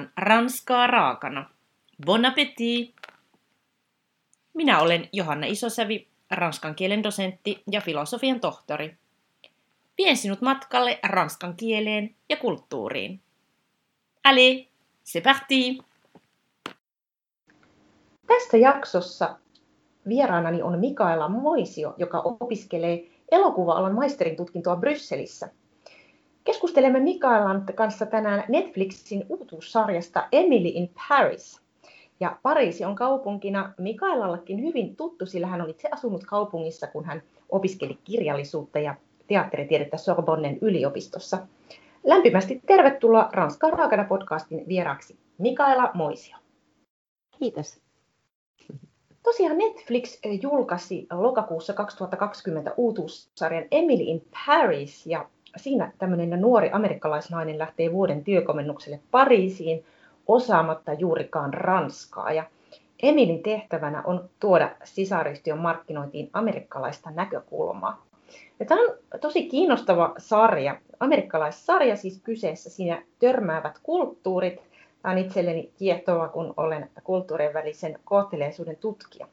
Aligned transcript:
tarjoillaan 0.00 0.12
ranskaa 0.16 0.86
raakana. 0.86 1.50
Bon 2.06 2.24
appétit! 2.24 2.94
Minä 4.54 4.80
olen 4.80 5.08
Johanna 5.12 5.46
Isosävi, 5.46 6.08
ranskan 6.30 6.74
kielen 6.74 7.02
dosentti 7.02 7.62
ja 7.70 7.80
filosofian 7.80 8.40
tohtori. 8.40 8.96
Vien 9.98 10.16
sinut 10.16 10.40
matkalle 10.40 10.98
ranskan 11.02 11.56
kieleen 11.56 12.14
ja 12.28 12.36
kulttuuriin. 12.36 13.20
Allez, 14.24 14.66
c'est 15.04 15.22
parti! 15.22 15.78
Tässä 18.26 18.56
jaksossa 18.56 19.38
vieraanani 20.08 20.62
on 20.62 20.78
Mikaela 20.78 21.28
Moisio, 21.28 21.94
joka 21.98 22.20
opiskelee 22.20 23.04
elokuva-alan 23.32 23.94
maisterin 23.94 24.36
tutkintoa 24.36 24.76
Brysselissä. 24.76 25.48
Keskustelemme 26.44 27.00
Mikaelan 27.00 27.66
kanssa 27.74 28.06
tänään 28.06 28.44
Netflixin 28.48 29.26
uutuussarjasta 29.28 30.28
Emily 30.32 30.68
in 30.74 30.90
Paris. 31.08 31.60
Ja 32.20 32.36
Pariisi 32.42 32.84
on 32.84 32.94
kaupunkina 32.94 33.72
Mikaelallakin 33.78 34.62
hyvin 34.62 34.96
tuttu, 34.96 35.26
sillä 35.26 35.46
hän 35.46 35.60
on 35.60 35.70
itse 35.70 35.88
asunut 35.92 36.24
kaupungissa, 36.26 36.86
kun 36.86 37.04
hän 37.04 37.22
opiskeli 37.48 37.98
kirjallisuutta 38.04 38.78
ja 38.78 38.94
teatteritiedettä 39.26 39.96
Sorbonnen 39.96 40.58
yliopistossa. 40.60 41.46
Lämpimästi 42.04 42.62
tervetuloa 42.66 43.28
Ranskan 43.32 43.72
raakana 43.72 44.04
podcastin 44.04 44.68
vieraaksi 44.68 45.18
Mikaela 45.38 45.90
Moisio. 45.94 46.36
Kiitos. 47.38 47.80
Tosiaan 49.22 49.58
Netflix 49.58 50.18
julkaisi 50.42 51.06
lokakuussa 51.12 51.72
2020 51.72 52.74
uutuussarjan 52.76 53.64
Emily 53.70 54.02
in 54.02 54.22
Paris 54.46 55.06
ja 55.06 55.28
siinä 55.56 55.92
tämmöinen 55.98 56.40
nuori 56.40 56.70
amerikkalaisnainen 56.72 57.58
lähtee 57.58 57.92
vuoden 57.92 58.24
työkomennukselle 58.24 59.00
Pariisiin 59.10 59.84
osaamatta 60.26 60.92
juurikaan 60.92 61.54
ranskaa. 61.54 62.32
Ja 62.32 62.44
Emilin 63.02 63.42
tehtävänä 63.42 64.02
on 64.02 64.30
tuoda 64.40 64.70
sisaryhtiön 64.84 65.58
markkinointiin 65.58 66.30
amerikkalaista 66.32 67.10
näkökulmaa. 67.10 68.04
Ja 68.60 68.66
tämä 68.66 68.80
on 68.80 68.96
tosi 69.20 69.48
kiinnostava 69.48 70.14
sarja, 70.18 70.76
amerikkalaissarja 71.00 71.96
siis 71.96 72.20
kyseessä. 72.24 72.70
Siinä 72.70 73.02
törmäävät 73.18 73.78
kulttuurit. 73.82 74.60
Tämä 75.02 75.12
on 75.12 75.18
itselleni 75.18 75.72
kiehtova, 75.78 76.28
kun 76.28 76.54
olen 76.56 76.90
kulttuurien 77.04 77.54
välisen 77.54 77.98
kohteleisuuden 78.04 78.76
tutkija. 78.76 79.28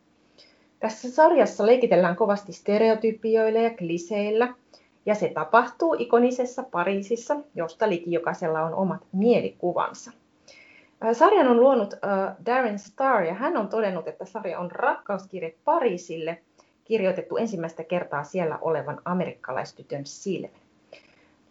Tässä 0.79 1.11
sarjassa 1.11 1.65
leikitellään 1.65 2.15
kovasti 2.15 2.53
stereotypioilla 2.53 3.59
ja 3.59 3.69
kliseillä, 3.77 4.53
ja 5.07 5.15
se 5.15 5.29
tapahtuu 5.29 5.95
ikonisessa 5.99 6.63
Pariisissa, 6.63 7.35
josta 7.55 7.89
liki 7.89 8.11
jokaisella 8.11 8.61
on 8.61 8.73
omat 8.73 9.01
mielikuvansa. 9.11 10.11
Sarjan 11.13 11.47
on 11.47 11.59
luonut 11.59 11.93
Darren 12.45 12.79
Star 12.79 13.23
ja 13.23 13.33
hän 13.33 13.57
on 13.57 13.67
todennut, 13.67 14.07
että 14.07 14.25
sarja 14.25 14.59
on 14.59 14.71
rakkauskirje 14.71 15.53
Pariisille, 15.65 16.41
kirjoitettu 16.83 17.37
ensimmäistä 17.37 17.83
kertaa 17.83 18.23
siellä 18.23 18.57
olevan 18.61 19.01
amerikkalaistytön 19.05 20.05
silmin. 20.05 20.51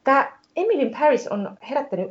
Tämä 0.04 0.32
Emily 0.56 0.90
Paris 0.90 1.28
on 1.28 1.56
herättänyt 1.70 2.10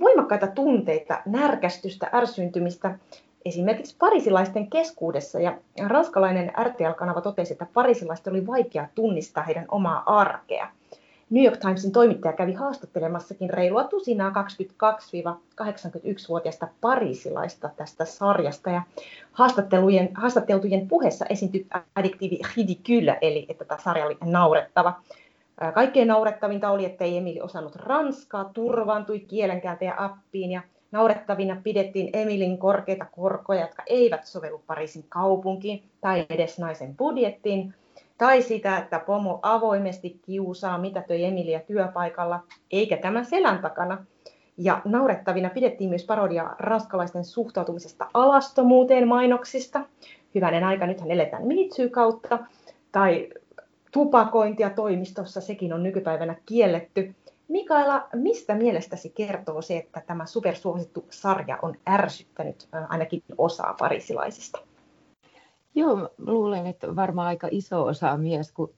voimakkaita 0.00 0.46
tunteita, 0.46 1.22
närkästystä, 1.26 2.10
ärsyyntymistä 2.14 2.98
esimerkiksi 3.44 3.96
parisilaisten 3.98 4.70
keskuudessa. 4.70 5.40
Ja 5.40 5.58
ranskalainen 5.86 6.52
RTL-kanava 6.64 7.20
totesi, 7.20 7.52
että 7.52 7.66
parisilaisten 7.74 8.32
oli 8.32 8.46
vaikea 8.46 8.88
tunnistaa 8.94 9.44
heidän 9.44 9.66
omaa 9.70 10.02
arkea. 10.06 10.68
New 11.30 11.44
York 11.44 11.58
Timesin 11.58 11.92
toimittaja 11.92 12.32
kävi 12.32 12.52
haastattelemassakin 12.52 13.50
reilua 13.50 13.84
tusinaa 13.84 14.30
22-81-vuotiaista 14.30 16.68
parisilaista 16.80 17.70
tästä 17.76 18.04
sarjasta. 18.04 18.70
Ja 18.70 18.82
haastattelujen, 19.32 20.08
haastatteltujen 20.14 20.88
puheessa 20.88 21.26
esiintyi 21.28 21.66
addiktiivi 21.94 22.38
ridicule, 22.56 23.18
eli 23.20 23.46
että 23.48 23.64
tämä 23.64 23.80
sarja 23.80 24.06
oli 24.06 24.16
naurettava. 24.24 25.00
Kaikkein 25.74 26.08
naurettavinta 26.08 26.70
oli, 26.70 26.84
että 26.84 27.04
ei 27.04 27.16
Emili 27.16 27.40
osannut 27.40 27.76
ranskaa, 27.76 28.44
turvaantui 28.44 29.20
kielenkääntäjä 29.20 29.94
appiin 29.96 30.50
ja 30.50 30.62
Naurettavina 30.94 31.60
pidettiin 31.64 32.10
Emilin 32.12 32.58
korkeita 32.58 33.06
korkoja, 33.12 33.60
jotka 33.60 33.82
eivät 33.86 34.26
sovellu 34.26 34.62
Pariisin 34.66 35.04
kaupunkiin 35.08 35.82
tai 36.00 36.26
edes 36.30 36.58
naisen 36.58 36.96
budjettiin, 36.96 37.74
tai 38.18 38.42
sitä, 38.42 38.78
että 38.78 38.98
pomo 38.98 39.38
avoimesti 39.42 40.20
kiusaa 40.26 40.78
mitätöi 40.78 41.24
Emilia 41.24 41.60
työpaikalla, 41.60 42.40
eikä 42.70 42.96
tämä 42.96 43.24
selän 43.24 43.58
takana. 43.58 44.04
Ja 44.58 44.82
naurettavina 44.84 45.50
pidettiin 45.50 45.90
myös 45.90 46.04
parodia 46.04 46.50
ranskalaisten 46.58 47.24
suhtautumisesta 47.24 48.06
alastomuuteen 48.14 49.08
mainoksista. 49.08 49.80
Hyvänen 50.34 50.64
aika, 50.64 50.86
nythän 50.86 51.10
eletään 51.10 51.46
mitsy 51.46 51.88
kautta. 51.88 52.38
Tai 52.92 53.28
tupakointia 53.92 54.70
toimistossa, 54.70 55.40
sekin 55.40 55.72
on 55.72 55.82
nykypäivänä 55.82 56.34
kielletty. 56.46 57.14
Mikaela, 57.48 58.08
mistä 58.14 58.54
mielestäsi 58.54 59.10
kertoo 59.10 59.62
se, 59.62 59.76
että 59.76 60.02
tämä 60.06 60.26
supersuosittu 60.26 61.06
sarja 61.10 61.58
on 61.62 61.74
ärsyttänyt 61.88 62.68
ainakin 62.88 63.22
osaa 63.38 63.74
parisilaisista? 63.78 64.58
Joo, 65.74 66.10
luulen, 66.18 66.66
että 66.66 66.96
varmaan 66.96 67.28
aika 67.28 67.48
iso 67.50 67.84
osa 67.84 68.16
myös, 68.16 68.52
kun, 68.52 68.74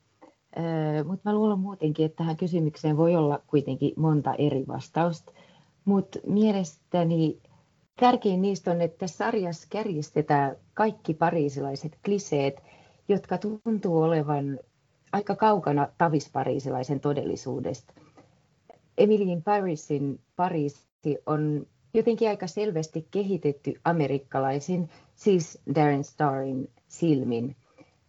äh, 0.59 1.07
mutta 1.07 1.31
mä 1.31 1.35
luulen 1.35 1.59
muutenkin, 1.59 2.07
että 2.07 2.17
tähän 2.17 2.37
kysymykseen 2.37 2.97
voi 2.97 3.17
olla 3.17 3.43
kuitenkin 3.47 3.93
monta 3.97 4.35
eri 4.35 4.65
vastausta. 4.69 5.33
Mutta 5.85 6.19
mielestäni 6.27 7.41
tärkein 8.01 8.43
niistä 8.43 8.71
on, 8.71 8.81
että 8.81 9.07
sarjassa 9.07 9.67
kärjistetään 9.71 10.57
kaikki 10.75 11.15
pariisilaiset 11.15 11.99
kliseet, 12.05 12.63
jotka 13.09 13.39
tuntuu 13.39 14.03
olevan 14.03 14.59
aika 15.13 15.37
kaukana 15.37 15.89
tavispariisilaisen 15.99 17.01
todellisuudesta– 17.01 17.93
Emilien 18.99 19.43
Parisin 19.43 20.21
Pariisi 20.37 20.87
on 21.27 21.67
jotenkin 21.95 22.29
aika 22.29 22.47
selvästi 22.47 23.07
kehitetty 23.11 23.81
amerikkalaisin, 23.85 24.89
siis 25.15 25.59
Darren 25.75 26.05
Starin 26.05 26.71
silmin. 26.89 27.57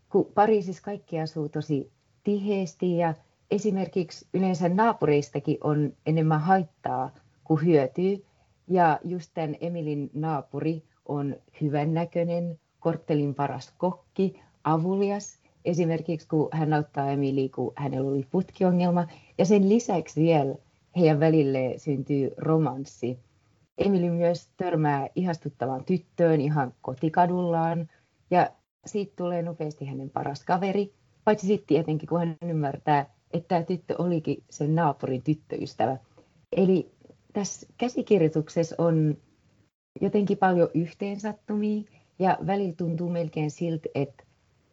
Kun 0.09 0.31
Pariisissa 0.35 0.83
kaikki 0.83 1.19
asuu 1.19 1.49
tosi 1.49 1.91
tiheesti 2.23 2.97
ja 2.97 3.13
esimerkiksi 3.51 4.27
yleensä 4.33 4.69
naapureistakin 4.69 5.57
on 5.63 5.93
enemmän 6.05 6.41
haittaa 6.41 7.11
kuin 7.43 7.65
hyötyy. 7.65 8.25
Ja 8.67 8.99
just 9.03 9.31
tämän 9.33 9.55
Emilin 9.61 10.09
naapuri 10.13 10.83
on 11.05 11.35
hyvännäköinen, 11.61 12.59
korttelin 12.79 13.35
paras 13.35 13.73
kokki, 13.77 14.39
avulias. 14.63 15.39
Esimerkiksi 15.65 16.27
kun 16.27 16.49
hän 16.51 16.73
auttaa 16.73 17.11
Emili, 17.11 17.49
kun 17.49 17.73
hänellä 17.75 18.11
oli 18.11 18.27
putkiongelma. 18.31 19.07
Ja 19.37 19.45
sen 19.45 19.69
lisäksi 19.69 20.21
vielä 20.21 20.55
heidän 20.99 21.19
välille 21.19 21.73
syntyy 21.77 22.31
romanssi. 22.37 23.19
Emily 23.77 24.09
myös 24.09 24.49
törmää 24.57 25.07
ihastuttavaan 25.15 25.85
tyttöön 25.85 26.41
ihan 26.41 26.73
kotikadullaan 26.81 27.89
ja 28.31 28.49
siitä 28.85 29.13
tulee 29.15 29.41
nopeasti 29.41 29.85
hänen 29.85 30.09
paras 30.09 30.43
kaveri, 30.45 30.93
paitsi 31.23 31.47
sitten 31.47 31.67
tietenkin 31.67 32.09
kun 32.09 32.19
hän 32.19 32.37
ymmärtää, 32.41 33.05
että 33.31 33.47
tämä 33.47 33.63
tyttö 33.63 33.95
olikin 33.97 34.43
sen 34.49 34.75
naapurin 34.75 35.23
tyttöystävä. 35.23 35.97
Eli 36.51 36.91
tässä 37.33 37.67
käsikirjoituksessa 37.77 38.75
on 38.77 39.17
jotenkin 40.01 40.37
paljon 40.37 40.69
yhteensattumia 40.73 41.83
ja 42.19 42.37
välillä 42.47 42.73
tuntuu 42.73 43.09
melkein 43.09 43.51
siltä, 43.51 43.89
että 43.95 44.23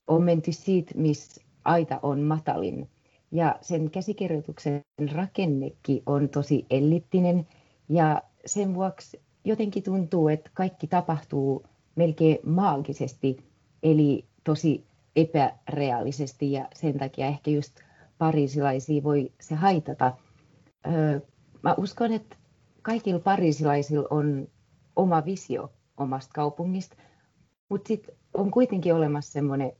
on 0.07 0.23
menty 0.23 0.53
siitä, 0.53 0.93
missä 0.95 1.45
aita 1.65 2.01
on 2.03 2.21
matalin. 2.21 2.89
Ja 3.35 3.59
sen 3.61 3.91
käsikirjoituksen 3.91 4.83
rakennekin 5.15 6.03
on 6.07 6.29
tosi 6.29 6.67
elliptinen 6.71 7.47
ja 7.89 8.23
sen 8.47 8.75
vuoksi 8.75 9.21
jotenkin 9.45 9.83
tuntuu, 9.83 10.29
että 10.29 10.51
kaikki 10.55 10.87
tapahtuu 10.87 11.67
melkein 11.97 12.39
maagisesti, 12.47 13.37
eli 13.83 14.25
tosi 14.45 14.85
epäreaalisesti 15.17 16.53
ja 16.53 16.69
sen 16.75 16.99
takia 16.99 17.27
ehkä 17.27 17.51
just 17.51 17.81
pariisilaisia 18.19 19.03
voi 19.03 19.33
se 19.41 19.55
haitata. 19.55 20.13
Öö, 20.87 21.21
mä 21.63 21.75
uskon, 21.79 22.13
että 22.13 22.37
kaikilla 22.83 23.21
pariisilaisilla 23.21 24.09
on 24.11 24.49
oma 24.97 25.25
visio 25.25 25.73
omasta 25.97 26.33
kaupungista, 26.35 26.97
mutta 27.69 27.89
sitten 27.89 28.15
on 28.35 28.51
kuitenkin 28.51 28.95
olemassa 28.95 29.33
semmoinen 29.33 29.73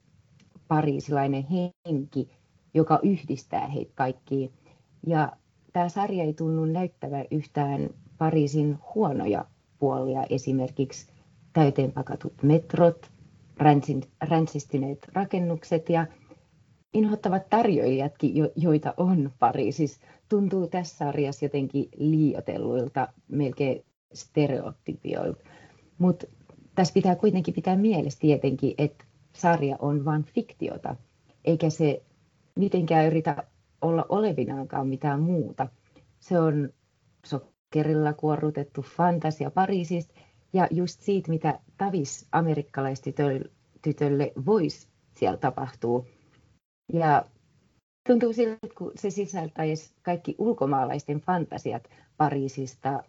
pariisilainen 0.69 1.47
henki, 1.87 2.31
joka 2.75 2.99
yhdistää 3.03 3.67
heitä 3.69 3.93
kaikkiin. 3.95 4.53
Ja 5.07 5.33
tämä 5.73 5.89
sarja 5.89 6.25
ei 6.25 6.35
tunnu 6.35 6.65
näyttävän 6.65 7.25
yhtään 7.31 7.91
Pariisin 8.19 8.79
huonoja 8.95 9.45
puolia, 9.79 10.25
esimerkiksi 10.31 11.13
täyteenpakatut 11.53 12.43
metrot, 12.43 13.11
ränsistyneet 14.21 15.09
rakennukset 15.13 15.89
ja 15.89 16.07
inhottavat 16.95 17.51
tarjoilijatkin, 17.51 18.33
joita 18.57 18.95
on 18.97 19.31
Pariisissa, 19.39 20.01
tuntuu 20.29 20.67
tässä 20.67 20.97
sarjassa 20.97 21.45
jotenkin 21.45 21.89
liiotelluilta, 21.97 23.09
melkein 23.29 23.85
stereotypioilta. 24.13 25.45
Mutta 25.99 26.27
tässä 26.75 26.95
pitää 26.95 27.17
kuitenkin 27.17 27.55
pitää 27.55 27.77
mielessä 27.77 28.21
tietenkin, 28.21 28.75
että 28.79 29.05
sarja 29.33 29.77
on 29.79 30.05
vain 30.05 30.25
fiktiota, 30.25 30.97
eikä 31.45 31.71
se 31.71 32.03
mitenkään 32.59 33.07
yritä 33.07 33.45
olla 33.81 34.07
olevinaankaan 34.09 34.89
mitään 34.89 35.21
muuta. 35.21 35.69
Se 36.21 36.41
on 36.41 36.69
sokerilla 37.25 38.13
kuorrutettu 38.13 38.83
fantasia 38.83 39.51
Pariisista 39.51 40.15
ja 40.53 40.69
just 40.71 41.01
siitä, 41.01 41.31
mitä 41.31 41.59
tavis 41.79 42.27
amerikkalaistytölle 42.33 44.33
voisi 44.47 44.89
siellä 45.15 45.37
tapahtua. 45.37 46.05
Ja 46.93 47.25
tuntuu 48.09 48.33
siltä, 48.33 48.59
kun 48.79 48.93
se 49.01 49.11
sisältäisi 49.11 49.95
kaikki 50.03 50.35
ulkomaalaisten 50.39 51.21
fantasiat 51.21 51.89
Pariisista, 52.17 53.03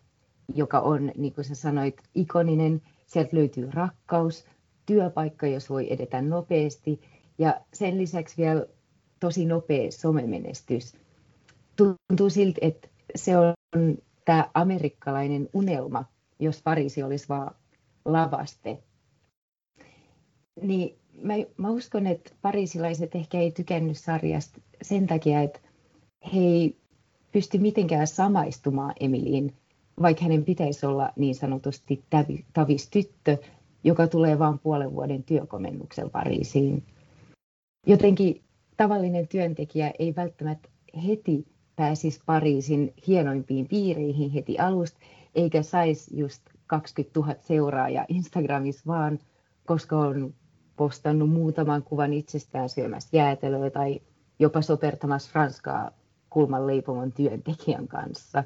joka 0.56 0.80
on, 0.80 1.12
niin 1.18 1.34
kuin 1.34 1.46
sä 1.46 1.56
sanoit, 1.56 2.02
ikoninen. 2.16 2.82
Sieltä 3.06 3.38
löytyy 3.38 3.72
rakkaus, 3.72 4.46
työpaikka, 4.86 5.48
jos 5.48 5.70
voi 5.70 5.94
edetä 5.94 6.22
nopeasti 6.22 7.02
ja 7.38 7.62
sen 7.74 7.98
lisäksi 7.98 8.38
vielä 8.38 8.66
tosi 9.20 9.46
nopea 9.46 9.92
somemenestys. 9.92 10.96
Tuntuu 11.76 12.30
siltä, 12.30 12.60
että 12.62 12.88
se 13.16 13.38
on 13.38 13.54
tämä 14.26 14.50
amerikkalainen 14.54 15.50
unelma, 15.54 16.06
jos 16.40 16.62
Pariisi 16.62 17.04
olisi 17.04 17.30
vaan 17.30 17.56
lavaste. 18.06 18.84
Niin 20.62 20.98
mä, 21.22 21.34
mä 21.58 21.70
uskon, 21.70 22.08
että 22.08 22.32
pariisilaiset 22.42 23.16
ehkä 23.16 23.40
ei 23.40 23.52
tykännyt 23.52 23.98
sarjasta 23.98 24.62
sen 24.82 25.08
takia, 25.08 25.42
että 25.42 25.60
he 26.34 26.40
ei 26.40 26.78
pysty 27.32 27.58
mitenkään 27.58 28.08
samaistumaan 28.08 28.94
Emiliin, 29.00 29.54
vaikka 30.02 30.24
hänen 30.24 30.44
pitäisi 30.44 30.86
olla 30.86 31.12
niin 31.16 31.36
sanotusti 31.36 32.04
tavis 32.54 32.90
tyttö, 32.90 33.38
joka 33.84 34.08
tulee 34.08 34.40
vain 34.40 34.60
puolen 34.60 34.92
vuoden 34.92 35.24
työkomennuksella 35.24 36.10
Pariisiin. 36.10 36.84
Jotenkin 37.88 38.45
tavallinen 38.78 39.28
työntekijä 39.28 39.92
ei 40.00 40.16
välttämättä 40.16 40.70
heti 41.08 41.46
pääsisi 41.76 42.22
Pariisin 42.26 42.94
hienoimpiin 43.08 43.68
piireihin 43.68 44.32
heti 44.32 44.60
alusta, 44.60 45.00
eikä 45.36 45.64
saisi 45.64 46.18
just 46.20 46.42
20 46.68 47.20
000 47.20 47.36
seuraajaa 47.42 48.06
Instagramissa 48.08 48.84
vaan, 48.88 49.20
koska 49.66 49.98
on 49.98 50.34
postannut 50.76 51.30
muutaman 51.30 51.84
kuvan 51.84 52.14
itsestään 52.14 52.70
syömässä 52.70 53.18
jäätelöä 53.18 53.70
tai 53.70 54.02
jopa 54.40 54.62
sopertamassa 54.62 55.32
Ranskaa 55.34 55.92
kulman 56.30 56.68
leipomon 56.68 57.12
työntekijän 57.12 57.88
kanssa. 57.88 58.44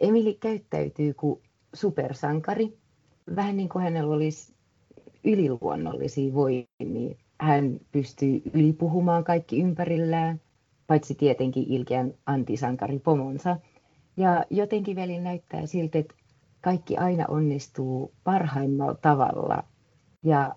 Emili 0.00 0.34
käyttäytyy 0.34 1.14
kuin 1.14 1.42
supersankari, 1.74 2.78
vähän 3.36 3.56
niin 3.56 3.68
kuin 3.68 3.82
hänellä 3.82 4.14
olisi 4.14 4.54
yliluonnollisia 5.24 6.34
voimia. 6.34 7.16
Hän 7.40 7.80
pystyy 7.92 8.42
ylipuhumaan 8.54 9.24
kaikki 9.24 9.60
ympärillään, 9.60 10.40
paitsi 10.86 11.14
tietenkin 11.14 11.64
ilkeän 11.68 12.14
antisankari 12.26 12.98
pomonsa. 12.98 13.56
Ja 14.16 14.44
jotenkin 14.50 14.96
veli 14.96 15.18
näyttää 15.18 15.66
siltä, 15.66 15.98
että 15.98 16.14
kaikki 16.60 16.96
aina 16.96 17.24
onnistuu 17.28 18.12
parhaimmalla 18.24 18.94
tavalla 18.94 19.64
ja 20.22 20.54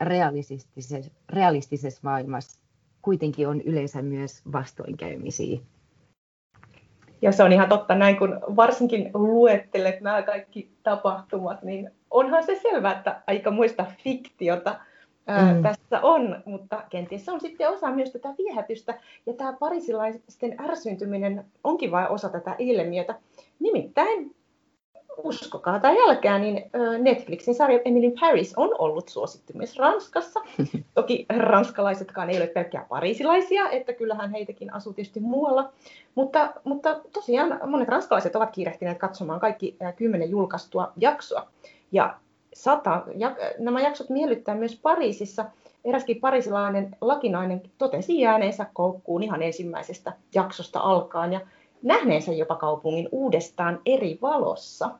realistisessa, 0.00 1.10
realistisessa 1.28 2.00
maailmassa 2.02 2.60
kuitenkin 3.02 3.48
on 3.48 3.60
yleensä 3.60 4.02
myös 4.02 4.42
vastoinkäymisiä. 4.52 5.60
Ja 7.22 7.32
se 7.32 7.42
on 7.42 7.52
ihan 7.52 7.68
totta, 7.68 7.94
näin 7.94 8.16
kun 8.18 8.40
varsinkin 8.56 9.10
luettelet 9.14 10.00
nämä 10.00 10.22
kaikki 10.22 10.72
tapahtumat, 10.82 11.62
niin 11.62 11.90
onhan 12.10 12.46
se 12.46 12.58
selvää, 12.62 12.96
että 12.96 13.22
aika 13.26 13.50
muista 13.50 13.86
fiktiota 14.04 14.80
mm. 15.30 15.62
tässä 15.62 16.00
on, 16.02 16.42
mutta 16.44 16.84
kenties 16.90 17.24
se 17.24 17.32
on 17.32 17.40
sitten 17.40 17.70
osa 17.70 17.90
myös 17.90 18.12
tätä 18.12 18.34
viehätystä, 18.38 19.00
ja 19.26 19.32
tämä 19.32 19.52
parisilaisten 19.52 20.60
ärsyntyminen 20.60 21.44
onkin 21.64 21.90
vain 21.90 22.08
osa 22.08 22.28
tätä 22.28 22.54
ilmiötä. 22.58 23.14
Nimittäin 23.60 24.34
uskokaa 25.24 25.80
tai 25.80 25.96
älkää, 26.08 26.38
niin 26.38 26.70
Netflixin 26.98 27.54
sarja 27.54 27.80
Emily 27.84 28.12
Paris 28.20 28.54
on 28.56 28.70
ollut 28.78 29.08
suosittu 29.08 29.52
myös 29.56 29.76
Ranskassa. 29.76 30.40
Toki 30.94 31.26
ranskalaisetkaan 31.38 32.30
ei 32.30 32.36
ole 32.36 32.46
pelkkää 32.46 32.86
parisilaisia, 32.88 33.70
että 33.70 33.92
kyllähän 33.92 34.30
heitäkin 34.30 34.74
asuu 34.74 34.92
tietysti 34.92 35.20
muualla. 35.20 35.72
Mutta, 36.14 36.52
mutta 36.64 37.00
tosiaan 37.12 37.60
monet 37.66 37.88
ranskalaiset 37.88 38.36
ovat 38.36 38.50
kiirehtineet 38.50 38.98
katsomaan 38.98 39.40
kaikki 39.40 39.76
kymmenen 39.96 40.30
julkaistua 40.30 40.92
jaksoa. 40.96 41.48
Ja 41.92 42.18
sata, 42.62 43.02
ja, 43.16 43.36
nämä 43.58 43.80
jaksot 43.80 44.10
miellyttää 44.10 44.54
myös 44.54 44.80
Pariisissa. 44.82 45.44
Eräskin 45.84 46.20
parisilainen 46.20 46.96
lakinainen 47.00 47.62
totesi 47.78 48.20
jääneensä 48.20 48.66
koukkuun 48.72 49.22
ihan 49.22 49.42
ensimmäisestä 49.42 50.12
jaksosta 50.34 50.80
alkaen 50.80 51.32
ja 51.32 51.40
nähneensä 51.82 52.32
jopa 52.32 52.56
kaupungin 52.56 53.08
uudestaan 53.12 53.80
eri 53.86 54.18
valossa. 54.22 54.90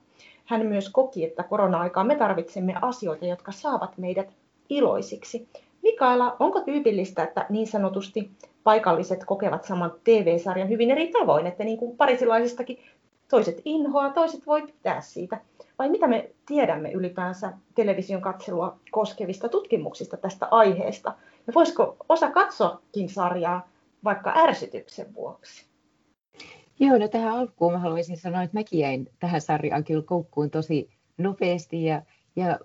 Hän 0.44 0.66
myös 0.66 0.88
koki, 0.88 1.24
että 1.24 1.42
korona-aikaan 1.42 2.06
me 2.06 2.16
tarvitsemme 2.16 2.74
asioita, 2.82 3.26
jotka 3.26 3.52
saavat 3.52 3.98
meidät 3.98 4.32
iloisiksi. 4.68 5.48
Mikaela, 5.82 6.36
onko 6.38 6.60
tyypillistä, 6.60 7.22
että 7.22 7.46
niin 7.48 7.66
sanotusti 7.66 8.30
paikalliset 8.64 9.24
kokevat 9.24 9.64
saman 9.64 9.92
TV-sarjan 10.04 10.68
hyvin 10.68 10.90
eri 10.90 11.08
tavoin, 11.08 11.46
että 11.46 11.64
niin 11.64 11.78
kuin 11.78 11.96
parisilaisistakin 11.96 12.78
toiset 13.30 13.62
inhoa, 13.64 14.10
toiset 14.10 14.46
voi 14.46 14.62
pitää 14.62 15.00
siitä? 15.00 15.40
Vai 15.80 15.88
mitä 15.88 16.06
me 16.06 16.30
tiedämme 16.46 16.92
ylipäänsä 16.92 17.52
television 17.74 18.20
katselua 18.22 18.78
koskevista 18.90 19.48
tutkimuksista 19.48 20.16
tästä 20.16 20.48
aiheesta? 20.50 21.14
Ja 21.46 21.52
voisiko 21.54 21.96
osa 22.08 22.30
katsoakin 22.30 23.08
sarjaa 23.08 23.68
vaikka 24.04 24.32
ärsytyksen 24.36 25.14
vuoksi? 25.14 25.66
Joo, 26.80 26.98
no 26.98 27.08
tähän 27.08 27.32
alkuun 27.32 27.72
mä 27.72 27.78
haluaisin 27.78 28.16
sanoa, 28.16 28.42
että 28.42 28.58
mäkin 28.58 28.80
jäin 28.80 29.08
tähän 29.18 29.40
sarjaan 29.40 29.84
kyllä 29.84 30.02
koukkuun 30.02 30.50
tosi 30.50 30.90
nopeasti 31.18 31.84
ja, 31.84 32.02
ja 32.36 32.58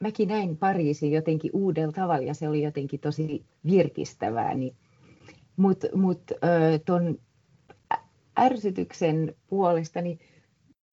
mäkin 0.00 0.28
näin 0.28 0.56
Pariisin 0.56 1.12
jotenkin 1.12 1.50
uudella 1.54 1.92
tavalla 1.92 2.26
ja 2.26 2.34
se 2.34 2.48
oli 2.48 2.62
jotenkin 2.62 3.00
tosi 3.00 3.44
virkistävää. 3.66 4.54
Niin, 4.54 4.76
Mutta 5.56 5.86
mut, 5.94 6.22
tuon 6.84 7.18
ärsytyksen 8.40 9.34
puolesta, 9.46 10.00
niin 10.00 10.20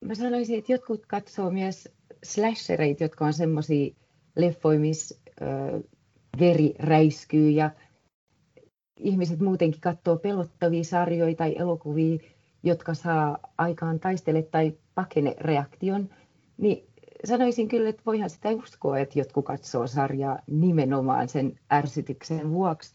mä 0.05 0.15
sanoisin, 0.15 0.60
että 0.60 0.72
jotkut 0.72 1.05
katsoo 1.05 1.51
myös 1.51 1.89
slashereita, 2.24 3.03
jotka 3.03 3.25
on 3.25 3.34
semmoisia 3.34 3.96
leffoja, 4.36 4.79
missä 4.79 5.15
veri 6.39 6.74
räiskyy 6.79 7.50
ja 7.50 7.72
ihmiset 8.98 9.39
muutenkin 9.39 9.81
katsoo 9.81 10.17
pelottavia 10.17 10.84
sarjoja 10.84 11.36
tai 11.36 11.55
elokuvia, 11.58 12.17
jotka 12.63 12.93
saa 12.93 13.38
aikaan 13.58 14.00
taistele- 14.00 14.48
tai 14.51 14.74
pakene-reaktion, 14.96 16.10
niin 16.58 16.84
sanoisin 17.25 17.67
kyllä, 17.67 17.89
että 17.89 18.01
voihan 18.05 18.29
sitä 18.29 18.50
uskoa, 18.50 19.00
että 19.00 19.20
jotkut 19.20 19.46
katsoo 19.46 19.88
sarjaa 19.88 20.39
nimenomaan 20.48 21.29
sen 21.29 21.60
ärsytyksen 21.74 22.51
vuoksi. 22.51 22.93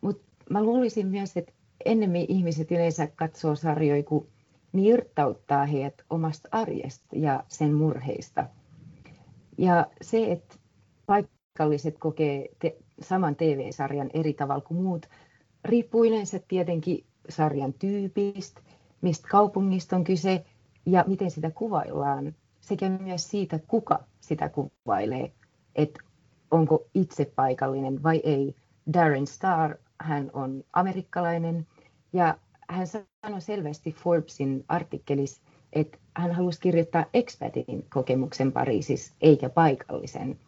Mutta 0.00 0.22
mä 0.50 0.62
luulisin 0.62 1.06
myös, 1.06 1.36
että 1.36 1.52
ennemmin 1.84 2.26
ihmiset 2.28 2.70
yleensä 2.70 3.06
katsoo 3.06 3.54
sarjoja, 3.54 4.02
kun 4.02 4.26
ne 4.72 4.82
irtauttaa 4.82 5.66
heidät 5.66 6.02
omasta 6.10 6.48
arjesta 6.52 7.06
ja 7.12 7.44
sen 7.48 7.74
murheista. 7.74 8.46
Ja 9.58 9.86
se, 10.02 10.32
että 10.32 10.56
paikalliset 11.06 11.98
kokee 11.98 12.48
te- 12.58 12.76
saman 13.00 13.36
TV-sarjan 13.36 14.10
eri 14.14 14.32
tavalla 14.32 14.60
kuin 14.60 14.82
muut, 14.82 15.06
riippuu 15.64 16.04
yleensä 16.04 16.40
tietenkin 16.48 17.04
sarjan 17.28 17.72
tyypistä, 17.72 18.60
mistä 19.00 19.28
kaupungista 19.28 19.96
on 19.96 20.04
kyse 20.04 20.44
ja 20.86 21.04
miten 21.06 21.30
sitä 21.30 21.50
kuvaillaan, 21.50 22.34
sekä 22.60 22.88
myös 22.88 23.30
siitä, 23.30 23.60
kuka 23.68 24.04
sitä 24.20 24.48
kuvailee, 24.48 25.32
että 25.74 26.00
onko 26.50 26.86
itse 26.94 27.32
paikallinen 27.36 28.02
vai 28.02 28.20
ei. 28.24 28.54
Darren 28.92 29.26
Star, 29.26 29.76
hän 30.00 30.30
on 30.32 30.64
amerikkalainen 30.72 31.66
ja 32.12 32.38
hän 32.68 32.86
sanoi 32.86 33.40
selvästi 33.40 33.92
Forbesin 33.92 34.64
artikkelissa, 34.68 35.42
että 35.72 35.98
hän 36.16 36.32
halusi 36.32 36.60
kirjoittaa 36.60 37.06
expatin 37.14 37.86
kokemuksen 37.94 38.52
Pariisissa 38.52 39.14
eikä 39.20 39.48
paikallisen. 39.48 40.38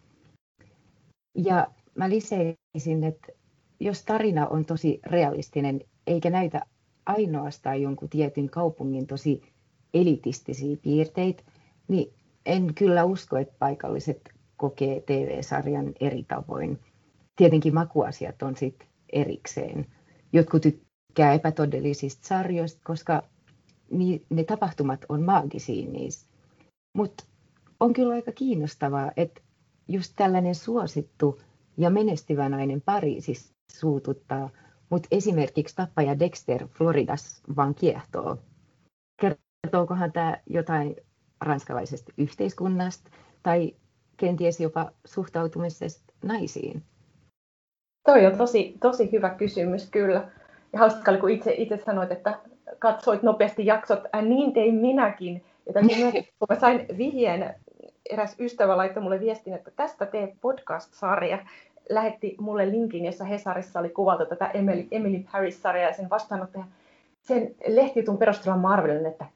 Ja 1.35 1.67
mä 1.95 2.11
lisäisin, 2.11 3.05
että 3.05 3.33
jos 3.81 4.05
tarina 4.05 4.47
on 4.47 4.65
tosi 4.65 5.01
realistinen 5.07 5.81
eikä 6.07 6.31
näytä 6.31 6.61
ainoastaan 7.07 7.83
jonkun 7.83 8.09
tietyn 8.09 8.51
kaupungin 8.51 9.07
tosi 9.07 9.43
elitistisiä 9.95 10.77
piirteitä, 10.83 11.43
niin 11.89 12.13
en 12.47 12.75
kyllä 12.75 13.05
usko, 13.05 13.37
että 13.37 13.55
paikalliset 13.59 14.31
kokee 14.57 15.01
TV-sarjan 15.01 15.93
eri 16.01 16.25
tavoin. 16.29 16.79
Tietenkin 17.37 17.75
makuasiat 17.75 18.43
on 18.43 18.57
sitten 18.57 18.89
erikseen. 19.13 19.87
Jotkut 20.33 20.63
tykkää 20.63 20.88
epätodellisista 21.35 22.27
sarjoista, 22.27 22.81
koska 22.85 23.23
ne 24.31 24.45
tapahtumat 24.45 25.05
on 25.09 25.23
maagisia 25.23 25.91
niissä. 25.91 26.27
Mutta 26.95 27.25
on 27.81 27.93
kyllä 27.93 28.15
aika 28.15 28.33
kiinnostavaa, 28.33 29.13
että 29.17 29.41
just 29.89 30.13
tällainen 30.17 30.55
suosittu 30.55 31.41
ja 31.77 31.91
menestyvä 31.91 32.49
nainen 32.49 32.81
Pariisissa 32.81 33.55
suututtaa, 33.73 34.51
mutta 34.91 35.09
esimerkiksi 35.11 35.77
tappaja 35.77 36.19
Dexter 36.19 36.69
Floridas 36.69 37.43
vaan 37.57 37.75
kiehtoo. 37.75 38.39
Kertookohan 39.21 40.13
tämä 40.13 40.37
jotain 40.47 40.97
ranskalaisesta 41.41 42.13
yhteiskunnasta 42.19 43.11
tai 43.43 43.75
kenties 44.17 44.61
jopa 44.61 44.93
suhtautumisesta 45.05 46.15
naisiin? 46.23 46.83
Toi 48.07 48.27
on 48.27 48.39
tosi, 48.39 48.77
tosi 48.81 49.13
hyvä 49.13 49.31
kysymys 49.31 49.91
kyllä. 49.91 50.31
Ja 50.73 50.79
hauska 50.79 51.11
oli, 51.11 51.19
kun 51.19 51.31
itse, 51.31 51.55
itse 51.57 51.77
sanoit, 51.77 52.13
että 52.13 52.39
katsoit 52.79 53.23
nopeasti 53.23 53.67
jaksot, 53.67 54.01
äh, 54.15 54.23
niin 54.23 54.53
tein 54.53 54.75
minäkin. 54.75 55.45
Ja 55.75 55.83
myös, 55.97 56.13
kun 56.13 56.47
mä 56.51 56.61
sain 56.61 56.87
vihjeen, 56.99 57.55
eräs 58.11 58.37
ystävä 58.41 58.77
laittoi 58.77 59.03
mulle 59.03 59.21
viestin, 59.21 59.55
että 59.55 59.71
tästä 59.77 60.07
tee 60.07 60.37
podcast-sarja. 60.41 61.39
Lähetti 61.91 62.37
mulle 62.41 62.71
linkin, 62.71 63.05
jossa 63.05 63.25
Hesarissa 63.25 63.81
oli 63.81 63.89
kuvattu 63.89 64.27
tätä 64.27 64.47
Emily, 64.47 64.89
Emily 64.91 65.25
Paris-sarjaa 65.33 65.89
ja 65.89 65.95
sen 65.95 66.11
vastaanottaja. 66.11 66.65
Sen 67.21 67.55
lehtijutun 67.67 68.19
perusteella 68.19 68.61
mä 68.61 68.73
arvelin, 68.73 69.07
että 69.07 69.27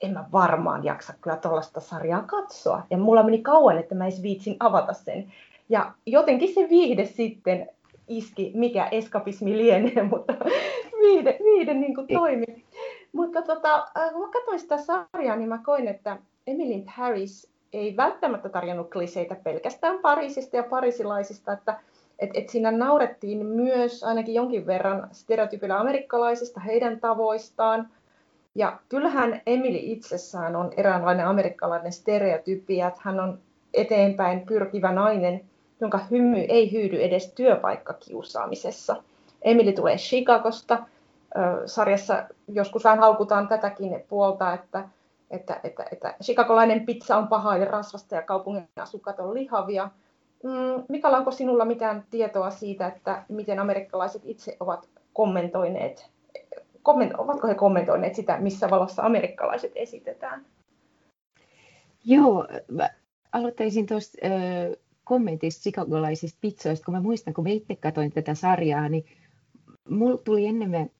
en 0.00 0.12
mä 0.12 0.24
varmaan 0.32 0.84
jaksa 0.84 1.14
kyllä 1.20 1.36
tuollaista 1.36 1.80
sarjaa 1.80 2.22
katsoa. 2.22 2.82
Ja 2.90 2.98
mulla 2.98 3.22
meni 3.22 3.38
kauan, 3.38 3.78
että 3.78 3.94
mä 3.94 4.04
edes 4.04 4.22
viitsin 4.22 4.56
avata 4.60 4.92
sen. 4.92 5.32
Ja 5.68 5.92
jotenkin 6.06 6.54
se 6.54 6.68
viihde 6.70 7.04
sitten 7.04 7.68
iski, 8.08 8.52
mikä 8.54 8.88
eskapismi 8.90 9.56
lienee, 9.56 10.02
mutta 10.10 10.34
viihde, 11.00 11.38
viihde 11.44 11.74
niin 11.74 11.94
kuin 11.94 12.06
toimi. 12.06 12.64
Mutta 13.12 13.42
tota, 13.42 13.86
äh, 13.98 14.12
kun 14.12 14.20
mä 14.20 14.28
katsoin 14.32 14.60
sitä 14.60 14.78
sarjaa, 14.78 15.36
niin 15.36 15.48
mä 15.48 15.60
koin, 15.64 15.88
että 15.88 16.18
Emily 16.46 16.82
Paris 16.96 17.50
ei 17.72 17.96
välttämättä 17.96 18.48
tarjonnut 18.48 18.90
kliseitä 18.90 19.34
pelkästään 19.34 19.98
Pariisista 19.98 20.56
ja 20.56 20.62
parisilaisista, 20.62 21.52
että 21.52 21.80
et, 22.18 22.30
et 22.34 22.48
siinä 22.48 22.70
naurettiin 22.70 23.46
myös 23.46 24.04
ainakin 24.04 24.34
jonkin 24.34 24.66
verran 24.66 25.08
stereotypilla 25.12 25.76
amerikkalaisista, 25.76 26.60
heidän 26.60 27.00
tavoistaan. 27.00 27.88
Ja 28.54 28.78
kyllähän 28.88 29.42
Emily 29.46 29.78
itsessään 29.80 30.56
on 30.56 30.72
eräänlainen 30.76 31.26
amerikkalainen 31.26 31.92
stereotypia, 31.92 32.88
että 32.88 33.00
hän 33.04 33.20
on 33.20 33.38
eteenpäin 33.74 34.46
pyrkivä 34.46 34.92
nainen, 34.92 35.40
jonka 35.80 35.98
hymy 36.10 36.38
ei 36.38 36.72
hyydy 36.72 37.02
edes 37.02 37.32
työpaikkakiusaamisessa. 37.32 39.02
Emily 39.42 39.72
tulee 39.72 39.96
Chicagosta. 39.96 40.86
Sarjassa 41.66 42.28
joskus 42.48 42.84
vähän 42.84 42.98
haukutaan 42.98 43.48
tätäkin 43.48 44.04
puolta, 44.08 44.54
että, 44.54 44.88
että, 45.30 45.60
että, 45.64 45.84
että 45.92 46.14
chicagolainen 46.22 46.86
pizza 46.86 47.16
on 47.16 47.28
pahaa 47.28 47.56
ja 47.56 47.64
rasvasta 47.64 48.14
ja 48.14 48.22
kaupungin 48.22 48.68
asukkaat 48.76 49.20
on 49.20 49.34
lihavia. 49.34 49.90
Mm, 50.42 50.84
Mikaela, 50.88 51.18
onko 51.18 51.30
sinulla 51.30 51.64
mitään 51.64 52.04
tietoa 52.10 52.50
siitä, 52.50 52.86
että 52.86 53.22
miten 53.28 53.58
amerikkalaiset 53.58 54.22
itse 54.24 54.56
ovat 54.60 54.88
kommentoineet, 55.12 56.10
komment, 56.82 57.12
ovatko 57.18 57.48
he 57.48 57.54
kommentoineet 57.54 58.14
sitä, 58.14 58.38
missä 58.38 58.70
valossa 58.70 59.02
amerikkalaiset 59.02 59.72
esitetään? 59.74 60.46
Joo, 62.04 62.46
aloittaisin 63.32 63.86
tuosta 63.86 64.18
kommentista 65.06 65.62
chicagolaisista 65.62 66.38
pizzoista, 66.40 66.84
kun 66.84 66.94
mä 66.94 67.00
muistan, 67.00 67.34
kun 67.34 67.44
mä 67.44 67.50
itse 67.50 67.76
katsoin 67.76 68.12
tätä 68.12 68.34
sarjaa, 68.34 68.88
niin 68.88 69.04
mulla 69.88 70.16
tuli 70.16 70.46
enemmän, 70.46 70.90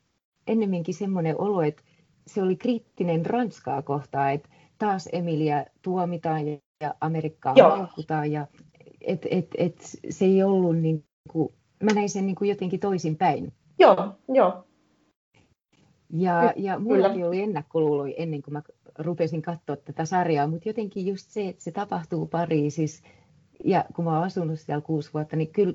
ennemminkin 0.47 0.95
semmoinen 0.95 1.41
olo, 1.41 1.63
että 1.63 1.83
se 2.27 2.43
oli 2.43 2.57
kriittinen 2.57 3.27
Ranskaa 3.27 3.83
kohtaan, 3.83 4.33
että 4.33 4.49
taas 4.79 5.09
Emilia 5.13 5.65
tuomitaan 5.83 6.49
ja, 6.49 6.95
Amerikkaa 7.01 7.55
haukutaan 7.55 8.33
ja 8.33 8.47
et, 9.01 9.27
et, 9.31 9.47
et, 9.59 9.81
se 10.11 10.25
ei 10.25 10.43
ollut 10.43 10.79
niin 10.79 11.05
kuin, 11.31 11.53
mä 11.83 11.91
näin 11.95 12.09
sen 12.09 12.27
niin 12.27 12.37
kuin 12.37 12.49
jotenkin 12.49 12.81
toisinpäin. 12.81 13.53
Joo, 13.79 14.13
joo. 14.29 14.65
Ja, 16.13 16.53
ja 16.57 16.79
mullakin 16.79 17.27
oli 17.27 17.43
ennakkoluuloja 17.43 18.15
ennen 18.17 18.43
kuin 18.43 18.53
mä 18.53 18.63
rupesin 18.99 19.43
katsoa 19.43 19.77
tätä 19.77 20.05
sarjaa, 20.05 20.47
mutta 20.47 20.69
jotenkin 20.69 21.07
just 21.07 21.31
se, 21.31 21.49
että 21.49 21.65
se 21.65 21.71
tapahtuu 21.71 22.27
Pariisissa 22.27 23.07
ja 23.65 23.85
kun 23.95 24.05
mä 24.05 24.15
oon 24.17 24.25
asunut 24.27 24.61
siellä 24.61 24.81
kuusi 24.81 25.11
vuotta, 25.15 25.37
niin 25.37 25.53
kyllä 25.53 25.75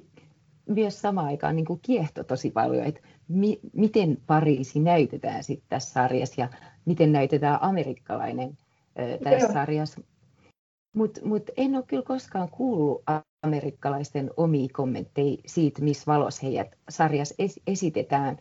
myös 0.70 1.02
samaan 1.02 1.28
aikaan 1.28 1.56
niin 1.56 1.66
kuin 1.66 1.80
kiehto 1.82 2.24
tosi 2.24 2.52
paljon, 2.52 2.86
että 2.86 3.02
mi- 3.28 3.60
miten 3.74 4.18
Pariisi 4.28 4.80
näytetään 4.80 5.44
sitten 5.44 5.70
tässä 5.70 5.94
sarjassa 5.94 6.42
ja 6.42 6.50
miten 6.86 7.12
näytetään 7.12 7.58
amerikkalainen 7.62 8.58
ö, 9.00 9.18
tässä 9.24 9.46
Joo. 9.46 9.54
sarjassa. 9.54 10.02
Mutta 10.96 11.22
mut 11.26 11.50
en 11.58 11.76
ole 11.76 11.84
kyllä 11.88 12.04
koskaan 12.04 12.50
kuullut 12.50 13.04
amerikkalaisten 13.44 14.32
omia 14.38 14.68
kommentteja 14.74 15.38
siitä, 15.46 15.82
missä 15.82 16.04
valossa 16.08 16.46
heidät 16.46 16.76
sarjassa 16.90 17.36
es- 17.44 17.64
esitetään, 17.68 18.38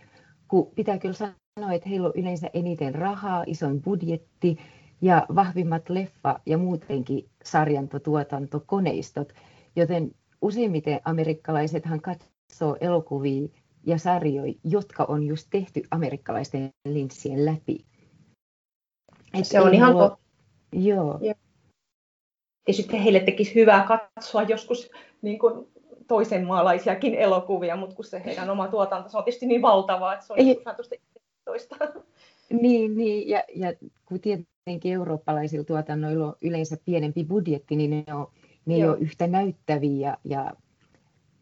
kun 0.49 0.73
pitää 0.75 0.99
kyllä 0.99 1.15
sanoa, 1.15 1.73
että 1.73 1.89
heillä 1.89 2.07
on 2.09 2.15
yleensä 2.17 2.51
eniten 2.55 2.95
rahaa, 2.95 3.45
ison 3.47 3.83
budjetti, 3.83 4.59
ja 5.03 5.27
vahvimmat 5.35 5.89
leffa- 5.91 6.41
ja 6.47 6.59
muutenkin 6.59 7.30
sarjantotuotantokoneistot, 7.45 9.33
joten 9.77 10.11
useimmiten 10.43 11.01
amerikkalaisethan 11.05 12.01
katsoo 12.01 12.77
elokuvia 12.81 13.49
ja 13.87 13.99
sarjoja, 13.99 14.55
jotka 14.65 15.05
on 15.05 15.23
just 15.23 15.47
tehty 15.51 15.83
amerikkalaisten 15.91 16.71
linssien 16.89 17.45
läpi. 17.45 17.85
Et 19.35 19.45
se 19.45 19.61
on 19.61 19.75
ihan 19.75 19.97
totta. 19.97 20.19
Joo. 20.73 21.19
Ja. 21.21 21.35
ja 22.69 22.75
sitten 22.75 23.01
heille 23.01 23.21
tekisi 23.21 23.55
hyvää 23.55 23.87
katsoa 23.87 24.43
joskus 24.43 24.91
niin 25.23 25.39
kuin 25.39 25.67
toisen 26.09 26.47
maalaisiakin 26.47 27.15
elokuvia, 27.15 27.77
mutta 27.77 27.97
kun 27.97 28.05
se 28.05 28.23
heidän 28.25 28.51
oma 28.51 28.69
tuotanto 28.69 29.09
se 29.09 29.19
on 29.19 29.25
tietysti 29.25 29.47
niin 29.47 29.63
valtavaa, 29.63 30.15
että 30.15 30.27
se 30.27 30.33
on 30.33 30.39
Ei. 30.39 30.63
vähän 30.65 30.77
toista. 31.45 31.77
Niin, 32.53 32.97
niin 32.97 33.29
ja, 33.29 33.43
ja 33.55 33.73
kun 34.05 34.21
tietenkin 34.21 34.93
eurooppalaisilla 34.93 35.65
tuotannoilla 35.65 36.27
on 36.27 36.37
yleensä 36.43 36.77
pienempi 36.85 37.25
budjetti, 37.25 37.77
niin 37.77 37.91
ne, 37.91 38.15
on, 38.15 38.27
ne 38.67 38.75
ei 38.75 38.89
ole 38.89 38.99
yhtä 38.99 39.27
näyttäviä 39.27 39.99
ja, 39.99 40.17
ja, 40.25 40.55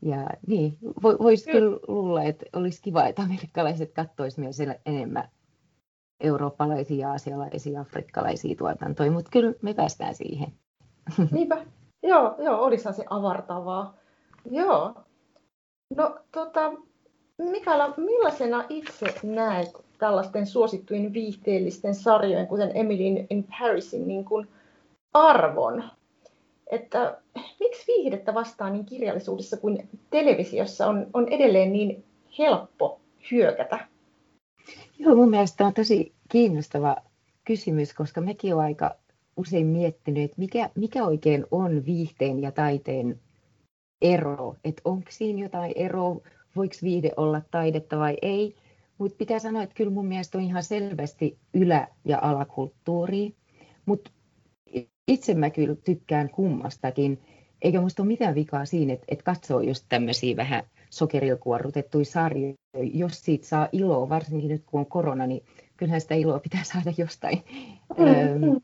ja 0.03 0.27
niin, 0.47 0.79
voisi 1.03 1.51
kyllä 1.51 1.79
luulla, 1.89 2.23
että 2.23 2.47
olisi 2.53 2.83
kiva, 2.83 3.07
että 3.07 3.23
amerikkalaiset 3.23 3.93
katsoisivat 3.93 4.45
myös 4.45 4.79
enemmän 4.87 5.29
eurooppalaisia, 6.21 7.11
aasialaisia, 7.11 7.81
afrikkalaisia 7.81 8.55
tuotantoja, 8.57 9.11
mutta 9.11 9.31
kyllä 9.31 9.55
me 9.63 9.75
päästään 9.75 10.15
siihen. 10.15 10.53
Niinpä, 11.33 11.67
joo, 12.03 12.35
joo 12.39 12.65
olisihan 12.65 12.95
se 12.95 13.05
avartavaa. 13.11 13.97
Joo. 14.51 14.95
No 15.97 16.19
tota, 16.33 16.73
Mikaela, 17.39 17.95
millaisena 17.97 18.65
itse 18.69 19.07
näet 19.23 19.69
tällaisten 19.99 20.47
suosittujen 20.47 21.13
viihteellisten 21.13 21.95
sarjojen, 21.95 22.47
kuten 22.47 22.71
Emily 22.75 23.27
in 23.31 23.45
Parisin, 23.59 24.09
niin 24.09 24.25
kuin 24.25 24.49
arvon. 25.13 25.85
Että 26.71 27.19
miksi 27.61 27.87
viihdettä 27.87 28.35
vastaan 28.35 28.73
niin 28.73 28.85
kirjallisuudessa 28.85 29.57
kuin 29.57 29.89
televisiossa 30.11 30.87
on, 30.87 31.07
on 31.13 31.29
edelleen 31.29 31.73
niin 31.73 32.05
helppo 32.39 33.01
hyökätä? 33.31 33.89
Joo, 34.99 35.15
mun 35.15 35.31
mielestä 35.31 35.67
on 35.67 35.75
tosi 35.75 36.13
kiinnostava 36.29 36.97
kysymys, 37.45 37.95
koska 37.95 38.21
mekin 38.21 38.55
olen 38.55 38.67
aika 38.67 38.95
usein 39.37 39.67
miettinyt, 39.67 40.25
että 40.25 40.35
mikä, 40.39 40.71
mikä 40.75 41.05
oikein 41.05 41.47
on 41.51 41.85
viihteen 41.87 42.43
ja 42.43 42.53
taiteen 42.53 43.21
ero, 44.03 44.55
että 44.65 44.83
onko 44.85 45.07
siinä 45.11 45.43
jotain 45.43 45.73
eroa, 45.77 46.21
voiko 46.59 46.75
viihde 46.83 47.11
olla 47.17 47.43
taidetta 47.51 47.99
vai 47.99 48.17
ei. 48.23 48.55
Mutta 48.99 49.17
pitää 49.17 49.39
sanoa, 49.39 49.63
että 49.63 49.75
kyllä 49.75 49.91
mun 49.91 50.07
mielestä 50.07 50.39
on 50.39 50.45
ihan 50.45 50.63
selvästi 50.63 51.39
ylä- 51.55 51.89
ja 52.05 52.19
alakulttuuri. 52.23 53.35
Mutta 53.87 54.11
itse 55.09 55.35
mä 55.35 55.51
kyllä 55.51 55.75
tykkään 55.85 56.31
kummastakin. 56.31 57.19
Eikä 57.63 57.81
musta 57.81 58.03
ole 58.03 58.09
mitään 58.09 58.35
vikaa 58.35 58.65
siinä, 58.65 58.93
että, 58.93 59.05
että 59.09 59.25
katsoo 59.25 59.61
just 59.61 59.85
tämmöisiä 59.89 60.37
vähän 60.37 60.65
sokerilla 60.91 61.37
kuorrutettuja 61.37 62.05
sarjoja. 62.05 62.55
Jos 62.95 63.21
siitä 63.21 63.47
saa 63.47 63.69
iloa, 63.73 64.09
varsinkin 64.09 64.49
nyt 64.49 64.63
kun 64.67 64.81
on 64.81 64.87
korona, 64.87 65.27
niin 65.27 65.45
kyllähän 65.77 66.01
sitä 66.01 66.15
iloa 66.15 66.39
pitää 66.39 66.65
saada 66.65 66.93
jostain. 66.99 67.43
Mm-hmm. 67.99 68.61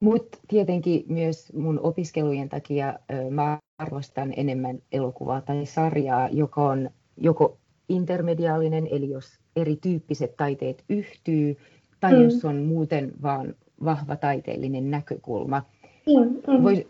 Mutta 0.00 0.38
tietenkin 0.48 1.04
myös 1.08 1.52
mun 1.52 1.80
opiskelujen 1.80 2.48
takia 2.48 2.98
mä 3.30 3.58
arvostan 3.82 4.32
enemmän 4.36 4.78
elokuvaa 4.92 5.40
tai 5.40 5.66
sarjaa, 5.66 6.28
joka 6.28 6.62
on 6.68 6.90
joko 7.16 7.58
intermediaalinen, 7.88 8.88
eli 8.90 9.10
jos 9.10 9.38
erityyppiset 9.56 10.36
taiteet 10.36 10.84
yhtyy, 10.88 11.56
tai 12.00 12.12
mm. 12.12 12.22
jos 12.22 12.44
on 12.44 12.56
muuten 12.56 13.12
vaan 13.22 13.54
vahva 13.84 14.16
taiteellinen 14.16 14.90
näkökulma. 14.90 15.62
Mm, 16.06 16.52
mm. 16.56 16.62
Voisi 16.62 16.86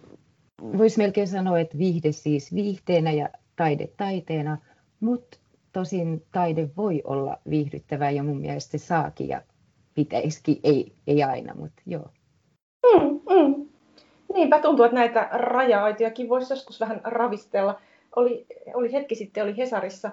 vois 0.79 0.99
melkein 0.99 1.29
sanoa, 1.29 1.59
että 1.59 1.79
viihde 1.79 2.13
siis 2.13 2.55
viihteenä 2.55 3.11
ja 3.13 3.29
taide 3.57 3.89
taiteena, 3.97 4.59
mutta 5.01 5.39
tosin 5.73 6.23
taide 6.33 6.69
voi 6.77 7.03
olla 7.05 7.39
viihdyttävää 7.51 8.11
ja 8.11 8.23
mun 8.23 8.41
mielestä 8.41 8.79
se 8.79 8.87
saakin 8.87 9.29
ja 9.29 9.43
pitäisikin, 9.95 10.61
ei, 10.65 10.93
ei 11.07 11.23
aina, 11.23 11.55
mutta 11.55 11.83
joo. 11.87 12.11
Niinpä 14.33 14.59
tuntuu, 14.59 14.85
että 14.85 14.95
näitä 14.95 15.29
raja-aitojakin 15.33 16.29
voisi 16.29 16.53
joskus 16.53 16.81
vähän 16.81 17.01
ravistella. 17.05 17.81
Oli, 18.17 18.47
oli 18.75 18.93
hetki 18.93 19.15
sitten 19.15 19.43
oli 19.43 19.57
Hesarissa 19.57 20.11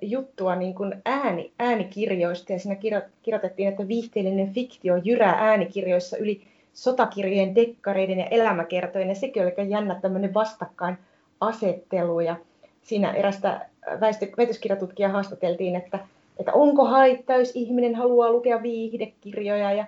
juttua 0.00 0.56
niin 0.56 0.74
kuin 0.74 0.94
ääni, 1.04 1.52
äänikirjoista 1.58 2.52
ja 2.52 2.58
siinä 2.58 2.76
kirjoitettiin, 3.22 3.68
että 3.68 3.88
viihteellinen 3.88 4.52
fiktio 4.52 4.96
jyrää 4.96 5.34
äänikirjoissa 5.38 6.16
yli 6.16 6.42
sotakirjojen, 6.72 7.54
dekkareiden 7.54 8.18
ja 8.18 8.26
elämäkertojen 8.26 9.08
ja 9.08 9.14
sekin 9.14 9.42
oli 9.42 9.70
jännä 9.70 10.00
tämmöinen 10.02 10.34
vastakkainasettelu 10.34 12.20
ja 12.20 12.36
siinä 12.82 13.12
erästä 13.12 13.66
väitöskirjatutkijaa 14.36 15.12
haastateltiin, 15.12 15.76
että, 15.76 15.98
että 16.38 16.52
onko 16.52 16.84
haittaa, 16.84 17.36
jos 17.36 17.52
ihminen 17.54 17.94
haluaa 17.94 18.32
lukea 18.32 18.62
viihdekirjoja 18.62 19.72
ja 19.72 19.86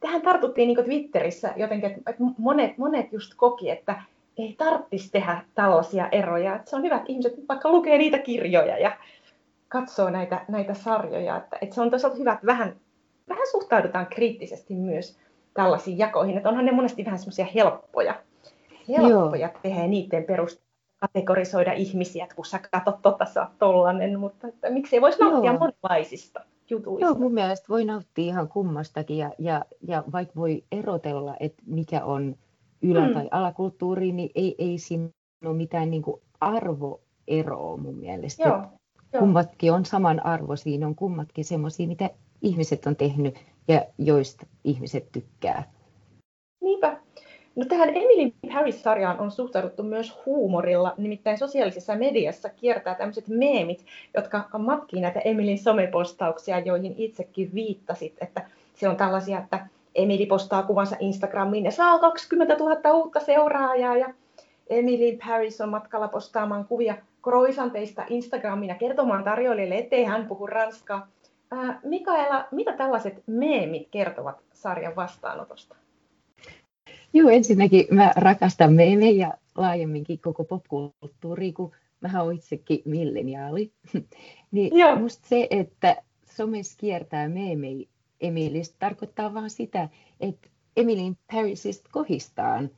tähän 0.00 0.22
tartuttiin 0.22 0.66
niin 0.66 0.84
Twitterissä 0.84 1.52
jotenkin, 1.56 1.90
että 1.90 2.14
monet, 2.38 2.78
monet 2.78 3.12
just 3.12 3.32
koki, 3.36 3.70
että 3.70 4.02
ei 4.38 4.54
tarvitsisi 4.58 5.12
tehdä 5.12 5.44
tällaisia 5.54 6.08
eroja. 6.08 6.56
Että 6.56 6.70
se 6.70 6.76
on 6.76 6.82
hyvä, 6.82 6.96
että 6.96 7.12
ihmiset 7.12 7.34
vaikka 7.48 7.70
lukee 7.70 7.98
niitä 7.98 8.18
kirjoja 8.18 8.78
ja 8.78 8.96
katsoo 9.68 10.10
näitä, 10.10 10.44
näitä 10.48 10.74
sarjoja. 10.74 11.36
Että, 11.36 11.58
että 11.60 11.74
se 11.74 11.80
on 11.80 11.90
toisaalta 11.90 12.18
hyvä, 12.18 12.32
että 12.32 12.46
vähän, 12.46 12.76
vähän 13.28 13.46
suhtaudutaan 13.50 14.06
kriittisesti 14.06 14.74
myös 14.74 15.18
tällaisiin 15.54 15.98
jakoihin. 15.98 16.36
Että 16.36 16.48
onhan 16.48 16.64
ne 16.64 16.72
monesti 16.72 17.04
vähän 17.04 17.18
semmoisia 17.18 17.46
helppoja, 17.54 18.14
helppoja 18.88 19.46
Joo. 19.46 19.60
tehdä 19.62 19.86
niiden 19.86 20.24
perusteella 20.24 20.70
kategorisoida 20.98 21.72
ihmisiä, 21.72 22.24
että 22.24 22.36
kun 22.36 22.46
sä 22.46 22.60
katsot 22.72 23.02
tota, 23.02 23.24
sä 23.24 23.42
oot 23.42 23.58
tollanen, 23.58 24.18
mutta 24.18 24.48
että 24.48 24.70
miksei 24.70 25.00
voisi 25.00 25.18
nauttia 25.18 25.52
Joo. 25.52 25.58
monenlaisista 25.58 26.40
jutuista. 26.70 27.06
Joo, 27.06 27.14
mun 27.14 27.34
mielestä 27.34 27.68
voi 27.68 27.84
nauttia 27.84 28.24
ihan 28.24 28.48
kummastakin 28.48 29.18
ja, 29.18 29.30
ja, 29.38 29.64
ja 29.82 30.04
vaikka 30.12 30.34
voi 30.36 30.64
erotella, 30.72 31.36
että 31.40 31.62
mikä 31.66 32.04
on 32.04 32.36
ylä- 32.82 33.08
mm. 33.08 33.14
tai 33.14 33.28
alakulttuuri, 33.30 34.12
niin 34.12 34.30
ei, 34.34 34.54
ei 34.58 34.78
siinä 34.78 35.08
ole 35.44 35.56
mitään 35.56 35.90
niin 35.90 36.02
kuin 36.02 36.20
arvoeroa 36.40 37.76
mun 37.76 37.94
mielestä. 37.94 38.48
Joo. 38.48 38.62
Kummatkin 39.18 39.72
on 39.72 39.84
saman 39.84 40.26
arvo, 40.26 40.56
siinä 40.56 40.86
on 40.86 40.94
kummatkin 40.94 41.44
semmoisia, 41.44 41.88
mitä 41.88 42.10
ihmiset 42.42 42.86
on 42.86 42.96
tehnyt 42.96 43.34
ja 43.68 43.86
joista 43.98 44.46
ihmiset 44.64 45.12
tykkää. 45.12 45.72
Niinpä. 46.60 47.00
No 47.56 47.64
tähän 47.64 47.88
Emily 47.88 48.32
Harris-sarjaan 48.50 49.20
on 49.20 49.30
suhtauduttu 49.30 49.82
myös 49.82 50.20
huumorilla, 50.26 50.94
nimittäin 50.96 51.38
sosiaalisessa 51.38 51.96
mediassa 51.96 52.48
kiertää 52.48 52.94
tämmöiset 52.94 53.28
meemit, 53.28 53.84
jotka 54.14 54.58
matkii 54.58 55.00
näitä 55.00 55.20
Emilin 55.20 55.58
somepostauksia, 55.58 56.58
joihin 56.58 56.94
itsekin 56.98 57.50
viittasit, 57.54 58.14
että 58.20 58.46
se 58.74 58.88
on 58.88 58.96
tällaisia, 58.96 59.38
että 59.38 59.66
Emily 59.94 60.26
postaa 60.26 60.62
kuvansa 60.62 60.96
Instagramiin 61.00 61.64
ja 61.64 61.70
saa 61.70 61.98
20 61.98 62.56
000 62.56 62.92
uutta 62.92 63.20
seuraajaa 63.20 63.96
ja 63.96 64.14
Emily 64.70 65.18
Paris 65.26 65.60
on 65.60 65.68
matkalla 65.68 66.08
postaamaan 66.08 66.64
kuvia 66.64 66.96
kroisanteista 67.22 68.04
Instagramiin 68.08 68.68
ja 68.68 68.74
kertomaan 68.74 69.24
tarjoilijoille, 69.24 69.78
ettei 69.78 70.04
hän 70.04 70.26
puhu 70.26 70.46
ranskaa. 70.46 71.08
Mikaela, 71.82 72.44
mitä 72.50 72.72
tällaiset 72.72 73.22
meemit 73.26 73.88
kertovat 73.90 74.36
sarjan 74.52 74.96
vastaanotosta? 74.96 75.76
Joo, 77.12 77.28
ensinnäkin 77.28 77.86
mä 77.90 78.12
rakastan 78.16 78.72
meemejä 78.72 79.32
laajemminkin 79.56 80.18
koko 80.18 80.44
popkulttuuri, 80.44 81.52
kun 81.52 81.72
mä 82.00 82.22
oon 82.22 82.34
itsekin 82.34 82.82
milleniaali. 82.84 83.72
niin 84.52 84.78
Joo. 84.78 84.96
musta 84.96 85.28
se, 85.28 85.46
että 85.50 85.96
somessa 86.24 86.76
kiertää 86.78 87.28
meemejä 87.28 87.88
Emilistä, 88.20 88.76
tarkoittaa 88.78 89.34
vaan 89.34 89.50
sitä, 89.50 89.88
että 90.20 90.48
Emilin 90.76 91.16
Parisista 91.32 91.90
kohistaan. 91.92 92.70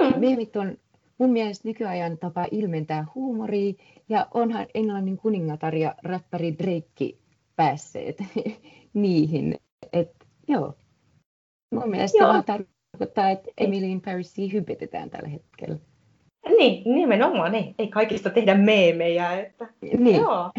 Mm. 0.00 0.20
Meemit 0.20 0.56
on 0.56 0.78
mun 1.18 1.30
mielestä 1.30 1.68
nykyajan 1.68 2.18
tapa 2.18 2.46
ilmentää 2.50 3.06
huumoria, 3.14 3.72
ja 4.08 4.26
onhan 4.34 4.66
Englannin 4.74 5.16
kuningatar 5.16 5.74
ja 5.74 5.94
räppäri 6.02 6.58
Drake 6.58 7.18
päässeet 7.56 8.16
niihin. 8.94 9.58
Et, 9.92 10.10
joo. 10.48 10.74
Mun 11.70 11.90
mielestä 11.90 12.18
joo. 12.18 12.28
vaan 12.28 12.44
tarkoittaa, 12.98 13.30
että 13.30 13.50
Emily 13.58 13.86
in 13.86 14.00
Parisia 14.00 14.48
hypetetään 14.52 15.10
tällä 15.10 15.28
hetkellä. 15.28 15.76
Niin, 16.58 16.94
nimenomaan. 16.94 17.52
Niin. 17.52 17.74
Ei 17.78 17.88
kaikista 17.88 18.30
tehdä 18.30 18.54
meemejä. 18.54 19.32
Että... 19.32 19.66
Niin. 19.98 20.20
Joo. 20.20 20.50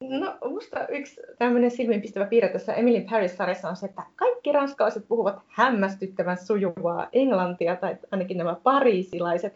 No, 0.00 0.36
musta 0.50 0.86
yksi 0.88 1.20
tämmöinen 1.38 1.70
silmiinpistävä 1.70 2.26
piirre 2.26 2.48
tässä 2.48 2.74
Emily 2.74 3.00
Paris-sarjassa 3.10 3.68
on 3.68 3.76
se, 3.76 3.86
että 3.86 4.02
kaikki 4.16 4.52
ranskalaiset 4.52 5.08
puhuvat 5.08 5.38
hämmästyttävän 5.48 6.36
sujuvaa 6.36 7.08
englantia, 7.12 7.76
tai 7.76 7.96
ainakin 8.10 8.38
nämä 8.38 8.56
pariisilaiset. 8.62 9.54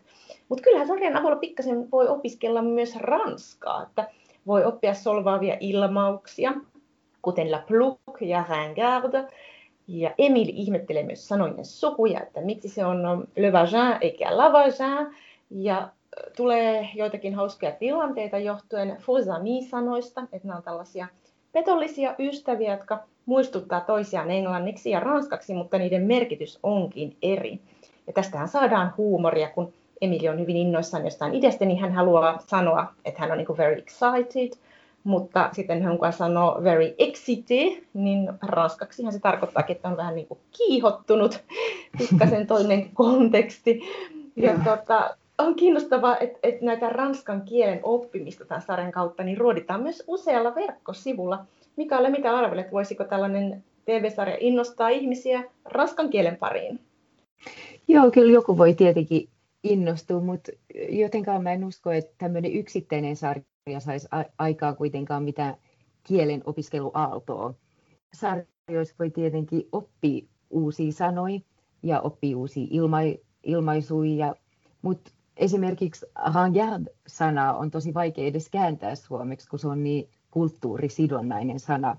Mutta 0.48 0.62
kyllähän 0.62 0.88
sarjan 0.88 1.16
avulla 1.16 1.36
pikkasen 1.36 1.90
voi 1.90 2.08
opiskella 2.08 2.62
myös 2.62 2.96
ranskaa, 2.96 3.82
että 3.82 4.08
voi 4.46 4.64
oppia 4.64 4.94
solvaavia 4.94 5.56
ilmauksia, 5.60 6.54
kuten 7.22 7.50
la 7.50 7.62
pluck 7.68 8.20
ja 8.20 8.44
ringard. 8.48 9.28
Ja 9.88 10.14
Emil 10.18 10.48
ihmettelee 10.52 11.02
myös 11.02 11.28
sanoinen 11.28 11.64
sukuja, 11.64 12.20
että 12.20 12.40
miksi 12.40 12.68
se 12.68 12.84
on 12.84 13.26
le 13.36 13.52
vagin 13.52 13.96
eikä 14.00 14.36
la 14.36 14.52
vagin. 14.52 15.16
Ja 15.50 15.88
tulee 16.36 16.88
joitakin 16.94 17.34
hauskoja 17.34 17.72
tilanteita 17.72 18.38
johtuen 18.38 18.96
faux 19.00 19.24
sanoista 19.70 20.22
että 20.32 20.48
nämä 20.48 20.56
on 20.56 20.62
tällaisia 20.62 21.06
petollisia 21.52 22.14
ystäviä, 22.18 22.72
jotka 22.72 22.98
muistuttaa 23.26 23.80
toisiaan 23.80 24.30
englanniksi 24.30 24.90
ja 24.90 25.00
ranskaksi, 25.00 25.54
mutta 25.54 25.78
niiden 25.78 26.02
merkitys 26.02 26.58
onkin 26.62 27.16
eri. 27.22 27.60
Ja 28.06 28.12
tästähän 28.12 28.48
saadaan 28.48 28.94
huumoria, 28.96 29.50
kun 29.50 29.72
Emili 30.00 30.28
on 30.28 30.40
hyvin 30.40 30.56
innoissaan 30.56 31.04
jostain 31.04 31.34
idestä, 31.34 31.64
niin 31.64 31.80
hän 31.80 31.92
haluaa 31.92 32.38
sanoa, 32.46 32.86
että 33.04 33.20
hän 33.20 33.30
on 33.30 33.38
niin 33.38 33.56
very 33.56 33.74
excited, 33.78 34.52
mutta 35.04 35.48
sitten 35.52 35.82
hän 35.82 35.98
kun 35.98 36.12
sanoo 36.12 36.60
very 36.64 36.94
excité, 36.98 37.82
niin 37.94 38.32
ranskaksihan 38.42 39.12
se 39.12 39.18
tarkoittaa, 39.20 39.64
että 39.68 39.88
on 39.88 39.96
vähän 39.96 40.14
niin 40.14 40.26
kuin 40.26 40.40
kiihottunut, 40.58 41.44
pikkasen 41.98 42.46
toinen 42.56 42.90
konteksti. 42.94 43.80
Ja 44.36 44.54
tota, 44.64 45.16
on 45.38 45.54
kiinnostavaa, 45.54 46.18
että, 46.18 46.38
että 46.42 46.64
näitä 46.64 46.88
ranskan 46.88 47.42
kielen 47.42 47.80
oppimista 47.82 48.44
tämän 48.44 48.62
sarjan 48.62 48.92
kautta 48.92 49.22
niin 49.22 49.38
ruoditaan 49.38 49.82
myös 49.82 50.04
usealla 50.06 50.54
verkkosivulla. 50.54 51.44
Mikä 51.76 51.98
ole 51.98 52.10
mitä 52.10 52.36
arvelet, 52.38 52.72
voisiko 52.72 53.04
tällainen 53.04 53.64
TV-sarja 53.84 54.36
innostaa 54.40 54.88
ihmisiä 54.88 55.44
ranskan 55.64 56.10
kielen 56.10 56.36
pariin? 56.36 56.80
Joo, 57.88 58.10
kyllä 58.10 58.32
joku 58.32 58.58
voi 58.58 58.74
tietenkin 58.74 59.28
innostua, 59.64 60.20
mutta 60.20 60.52
jotenkaan 60.88 61.42
mä 61.42 61.52
en 61.52 61.64
usko, 61.64 61.92
että 61.92 62.14
tämmöinen 62.18 62.52
yksittäinen 62.52 63.16
sarja 63.16 63.44
saisi 63.78 64.08
aikaan 64.38 64.76
kuitenkaan 64.76 65.22
mitään 65.22 65.54
kielen 66.02 66.42
opiskeluaaltoa. 66.46 67.54
Sarjoissa 68.14 68.94
voi 68.98 69.10
tietenkin 69.10 69.68
oppia 69.72 70.26
uusia 70.50 70.92
sanoja 70.92 71.40
ja 71.82 72.00
oppia 72.00 72.36
uusia 72.38 72.66
ilma- 72.70 73.18
ilmaisuja, 73.42 74.34
mutta 74.82 75.10
esimerkiksi 75.36 76.06
Rangard-sanaa 76.34 77.56
on 77.56 77.70
tosi 77.70 77.94
vaikea 77.94 78.26
edes 78.26 78.50
kääntää 78.50 78.94
suomeksi, 78.94 79.48
kun 79.48 79.58
se 79.58 79.68
on 79.68 79.84
niin 79.84 80.08
kulttuurisidonnainen 80.30 81.60
sana. 81.60 81.96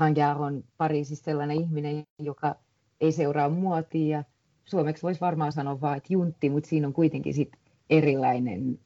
Rangard 0.00 0.40
on 0.40 0.64
Pariisissa 0.76 1.24
sellainen 1.24 1.60
ihminen, 1.60 2.04
joka 2.18 2.56
ei 3.00 3.12
seuraa 3.12 3.48
muotia. 3.48 4.24
Suomeksi 4.64 5.02
voisi 5.02 5.20
varmaan 5.20 5.52
sanoa 5.52 5.80
vain, 5.80 5.96
että 5.96 6.12
juntti, 6.12 6.50
mutta 6.50 6.68
siinä 6.68 6.86
on 6.86 6.92
kuitenkin 6.92 7.34
sit 7.34 7.52
erilainen 7.90 8.78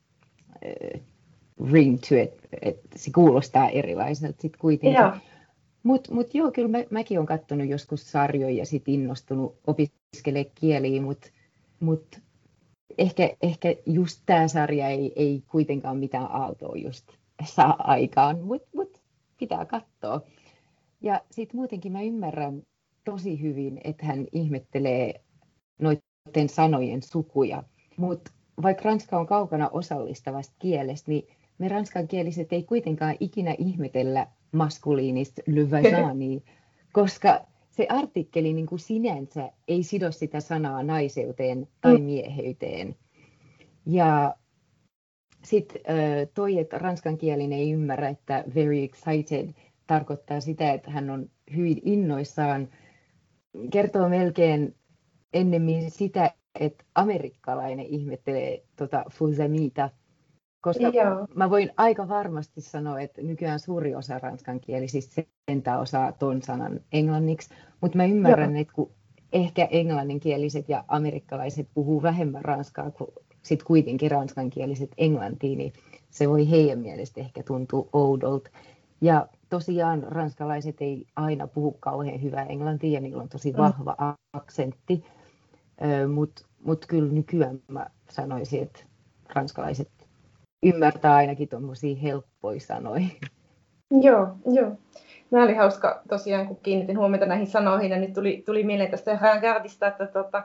äh, 0.51 1.01
ring 1.73 1.99
to 2.09 2.15
it, 2.23 2.49
että 2.63 2.99
se 2.99 3.11
kuulostaa 3.15 3.69
erilaiselta 3.69 4.43
sitten 4.43 4.61
kuitenkin. 4.61 5.03
Mutta 5.83 6.15
mut 6.15 6.35
joo, 6.35 6.51
kyllä 6.53 6.69
mä, 6.69 6.79
mäkin 6.91 7.19
olen 7.19 7.27
katsonut 7.27 7.69
joskus 7.69 8.13
sarjoja 8.13 8.55
ja 8.55 8.67
sitten 8.67 8.95
innostunut 8.95 9.59
opiskelemaan 9.67 10.53
kieliä, 10.55 11.03
mutta 11.03 11.29
mut 11.81 12.21
ehkä, 12.99 13.31
ehkä 13.43 13.75
just 13.87 14.23
tämä 14.27 14.49
sarja 14.49 14.89
ei, 14.89 15.13
ei 15.17 15.43
kuitenkaan 15.49 15.97
mitään 15.97 16.31
aaltoa 16.31 16.77
just 16.77 17.07
saa 17.45 17.77
aikaan, 17.79 18.45
mutta 18.45 18.69
mut 18.75 19.01
pitää 19.39 19.65
katsoa. 19.65 20.21
Ja 21.01 21.21
sitten 21.31 21.57
muutenkin 21.57 21.93
mä 21.93 22.03
ymmärrän 22.03 22.63
tosi 23.05 23.43
hyvin, 23.43 23.81
että 23.85 24.07
hän 24.07 24.27
ihmettelee 24.33 25.21
noiden 25.79 26.49
sanojen 26.49 27.03
sukuja. 27.03 27.63
Mutta 27.97 28.31
vaikka 28.63 28.83
ranska 28.85 29.19
on 29.19 29.27
kaukana 29.27 29.69
osallistavasta 29.69 30.55
kielestä, 30.59 31.11
niin 31.11 31.29
me 31.59 31.69
ranskankieliset 31.69 32.53
ei 32.53 32.63
kuitenkaan 32.63 33.17
ikinä 33.21 33.55
ihmetellä 33.59 34.27
maskuliinista 34.53 35.43
le 35.47 35.71
vagin, 35.71 36.45
koska 36.93 37.41
se 37.71 37.87
artikkeli 37.89 38.53
niin 38.53 38.67
kuin 38.67 38.79
sinänsä 38.79 39.51
ei 39.69 39.83
sido 39.83 40.13
sitä 40.13 40.41
sanaa 40.41 40.83
naiseuteen 40.83 41.69
tai 41.81 41.99
mm. 41.99 42.05
mieheyteen. 42.05 42.97
Ja 43.87 44.37
sitten 45.45 45.83
toi, 46.35 46.59
että 46.59 46.79
ranskankielinen 46.79 47.59
ei 47.59 47.73
ymmärrä, 47.73 48.09
että 48.09 48.45
very 48.55 48.83
excited 48.83 49.51
tarkoittaa 49.87 50.41
sitä, 50.41 50.73
että 50.73 50.91
hän 50.91 51.11
on 51.11 51.31
hyvin 51.57 51.81
innoissaan, 51.85 52.69
kertoo 53.73 54.09
melkein 54.09 54.75
ennemmin 55.33 55.91
sitä, 55.91 56.31
että 56.61 56.85
amerikkalainen 56.95 57.87
ihmettelee 57.87 58.63
tota 58.77 59.05
Fuzamita, 59.11 59.91
koska 60.61 60.89
Joo. 60.89 61.27
mä 61.35 61.51
voin 61.51 61.71
aika 61.77 62.09
varmasti 62.09 62.61
sanoa, 62.61 63.01
että 63.01 63.23
nykyään 63.23 63.61
suuri 63.61 63.95
osa 63.95 64.19
ranskan 64.19 64.61
kielisistä 64.61 65.23
sentään 65.51 65.81
osaa 65.81 66.13
ton 66.13 66.43
sanan 66.43 66.81
englanniksi, 66.93 67.55
mutta 67.81 67.97
mä 67.97 68.05
ymmärrän, 68.05 68.53
Joo. 68.53 68.61
että 68.61 68.73
kun 68.75 68.91
ehkä 69.33 69.69
englanninkieliset 69.71 70.69
ja 70.69 70.85
amerikkalaiset 70.89 71.69
puhuu 71.75 72.03
vähemmän 72.03 72.45
ranskaa 72.45 72.91
kuin 72.91 73.11
sit 73.43 73.63
kuitenkin 73.63 74.11
ranskankieliset 74.11 74.91
englantiin, 74.99 75.59
niin 75.59 75.73
se 76.11 76.29
voi 76.29 76.51
heidän 76.51 76.79
mielestä 76.79 77.21
ehkä 77.21 77.43
tuntua 77.43 77.89
oudolta. 77.93 78.51
Ja 79.01 79.29
tosiaan 79.49 80.03
ranskalaiset 80.03 80.81
ei 80.81 81.07
aina 81.17 81.47
puhu 81.47 81.77
kauhean 81.81 82.23
hyvää 82.23 82.45
englantia 82.45 82.91
ja 82.91 83.01
niillä 83.01 83.23
on 83.23 83.29
tosi 83.29 83.53
mm. 83.53 83.59
vahva 83.59 83.97
mm. 84.01 84.15
aksentti, 84.33 85.05
mutta 86.15 86.43
mut 86.65 86.87
kyllä 86.87 87.13
nykyään 87.13 87.61
mä 87.69 87.87
sanoisin, 88.11 88.63
että 88.63 88.81
ranskalaiset 89.35 89.89
ymmärtää 90.63 91.15
ainakin 91.15 91.49
tuommoisia 91.49 91.97
helppoja 91.97 92.61
sanoja. 92.61 93.07
Joo, 93.91 94.29
joo. 94.55 94.73
Mä 95.31 95.43
oli 95.43 95.55
hauska 95.55 96.03
tosiaan, 96.09 96.47
kun 96.47 96.59
kiinnitin 96.63 96.99
huomiota 96.99 97.27
näihin 97.27 97.47
sanoihin, 97.47 97.91
ja 97.91 97.99
nyt 97.99 98.13
tuli, 98.13 98.43
tuli 98.47 98.65
mieleen 98.65 98.91
tästä 98.91 99.19
Rangardista, 99.21 99.87
että 99.87 100.07
tota, 100.07 100.43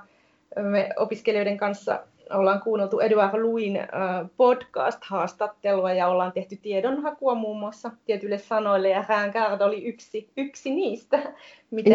me 0.60 0.89
opiskelijoiden 0.98 1.58
kanssa 1.58 2.04
ollaan 2.34 2.62
kuunneltu 2.62 3.00
Eduard 3.00 3.41
Luin 3.41 3.80
podcast-haastattelua 4.38 5.94
ja 5.94 6.08
ollaan 6.08 6.32
tehty 6.32 6.56
tiedonhakua 6.56 7.36
muun 7.36 7.60
muassa 7.60 7.91
tietyille 8.06 8.38
sanoille 8.38 8.89
ja 8.89 9.06
Rangard 9.10 9.62
oli 9.62 9.86
yksi, 9.86 10.30
yksi 10.38 10.76
niistä, 10.76 11.34
mitä 11.72 11.89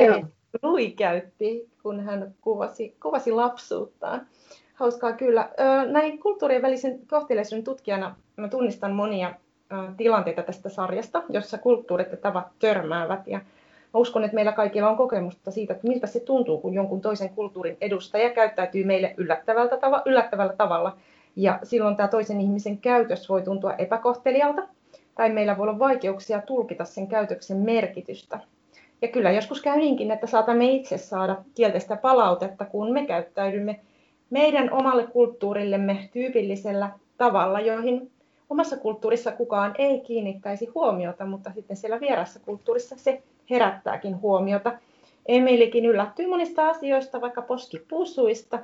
Louis 0.63 0.95
käytti, 0.95 1.69
kun 1.83 2.01
hän 2.01 2.35
kuvasi, 2.41 2.97
kuvasi 3.03 3.33
lapsuuttaan. 3.33 4.27
Hauskaa 4.75 5.13
kyllä. 5.13 5.51
Näin 5.87 6.19
kulttuurien 6.19 6.63
välisen 6.63 6.99
kohteleisuuden 7.07 7.65
tutkijana 7.65 8.17
mä 8.37 8.49
tunnistan 8.49 8.93
monia 8.93 9.35
tilanteita 9.97 10.43
tästä 10.43 10.69
sarjasta, 10.69 11.23
jossa 11.29 11.59
kulttuurit 11.59 12.11
ja 12.11 12.17
tavat 12.17 12.47
törmäävät. 12.59 13.27
Ja 13.27 13.39
mä 13.39 14.01
uskon, 14.01 14.25
että 14.25 14.35
meillä 14.35 14.53
kaikilla 14.53 14.91
on 14.91 14.97
kokemusta 14.97 15.51
siitä, 15.51 15.75
että 15.75 15.89
miltä 15.89 16.07
se 16.07 16.21
tuntuu, 16.21 16.61
kun 16.61 16.75
jonkun 16.75 17.01
toisen 17.01 17.31
kulttuurin 17.31 17.77
edustaja 17.81 18.31
käyttäytyy 18.31 18.85
meille 18.85 19.15
yllättävällä, 19.17 19.71
tava- 19.77 20.03
yllättävällä 20.07 20.53
tavalla. 20.57 20.97
Ja 21.37 21.59
silloin 21.63 21.97
tämä 21.97 22.09
toisen 22.09 22.41
ihmisen 22.41 22.79
käytös 22.79 23.29
voi 23.29 23.43
tuntua 23.43 23.75
epäkohtelijalta, 23.75 24.69
tai 25.15 25.31
meillä 25.33 25.57
voi 25.59 25.69
olla 25.69 25.79
vaikeuksia 25.79 26.43
tulkita 26.43 26.85
sen 26.85 27.07
käytöksen 27.07 27.57
merkitystä. 27.57 28.41
Ja 29.03 29.09
kyllä 29.09 29.31
joskus 29.31 29.63
käy 29.63 29.77
niinkin, 29.77 30.11
että 30.11 30.27
saatamme 30.27 30.71
itse 30.71 30.99
saada 30.99 31.37
kielteistä 31.55 31.97
palautetta, 31.97 32.65
kun 32.65 32.93
me 32.93 33.07
käyttäydymme 33.07 33.81
meidän 34.31 34.73
omalle 34.73 35.07
kulttuurillemme 35.07 36.09
tyypillisellä 36.13 36.91
tavalla, 37.17 37.61
joihin 37.61 38.11
omassa 38.51 38.77
kulttuurissa 38.77 39.33
kukaan 39.33 39.75
ei 39.79 40.01
kiinnittäisi 40.01 40.67
huomiota, 40.75 41.27
mutta 41.27 41.53
sitten 41.55 41.77
siellä 41.77 42.01
vierassa 42.01 42.41
kulttuurissa 42.41 42.97
se 42.99 43.23
herättääkin 43.51 44.21
huomiota. 44.21 44.73
Emilikin 45.27 45.87
yllättyy 45.87 46.27
monista 46.27 46.69
asioista, 46.69 47.21
vaikka 47.21 47.43
poskipusuista, 47.43 48.59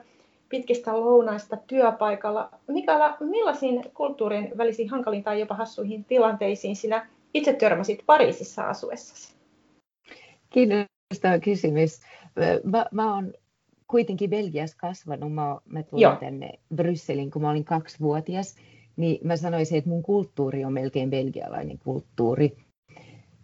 pitkistä 0.48 1.00
lounaista 1.00 1.56
työpaikalla. 1.66 2.48
Mikaela, 2.66 3.16
millaisiin 3.20 3.84
kulttuurin 3.94 4.52
välisiin 4.58 4.88
hankaliin 4.88 5.24
tai 5.24 5.40
jopa 5.40 5.54
hassuihin 5.54 6.04
tilanteisiin 6.04 6.76
sinä 6.76 7.06
itse 7.34 7.52
törmäsit 7.52 8.02
Pariisissa 8.06 8.62
asuessasi? 8.62 9.31
Kiinnostava 10.52 11.38
kysymys. 11.44 12.00
Mä, 12.64 12.86
mä 12.92 13.14
oon 13.14 13.32
kuitenkin 13.86 14.30
Belgiassa 14.30 14.76
kasvanut. 14.80 15.32
Mä, 15.32 15.56
mä 15.64 15.82
tulin 15.82 16.02
Joo. 16.02 16.16
tänne 16.16 16.50
Brysselin, 16.74 17.30
kun 17.30 17.42
mä 17.42 17.50
olin 17.50 17.64
kaksivuotias. 17.64 18.56
Niin 18.96 19.26
mä 19.26 19.36
sanoisin, 19.36 19.78
että 19.78 19.90
mun 19.90 20.02
kulttuuri 20.02 20.64
on 20.64 20.72
melkein 20.72 21.10
belgialainen 21.10 21.78
kulttuuri. 21.78 22.56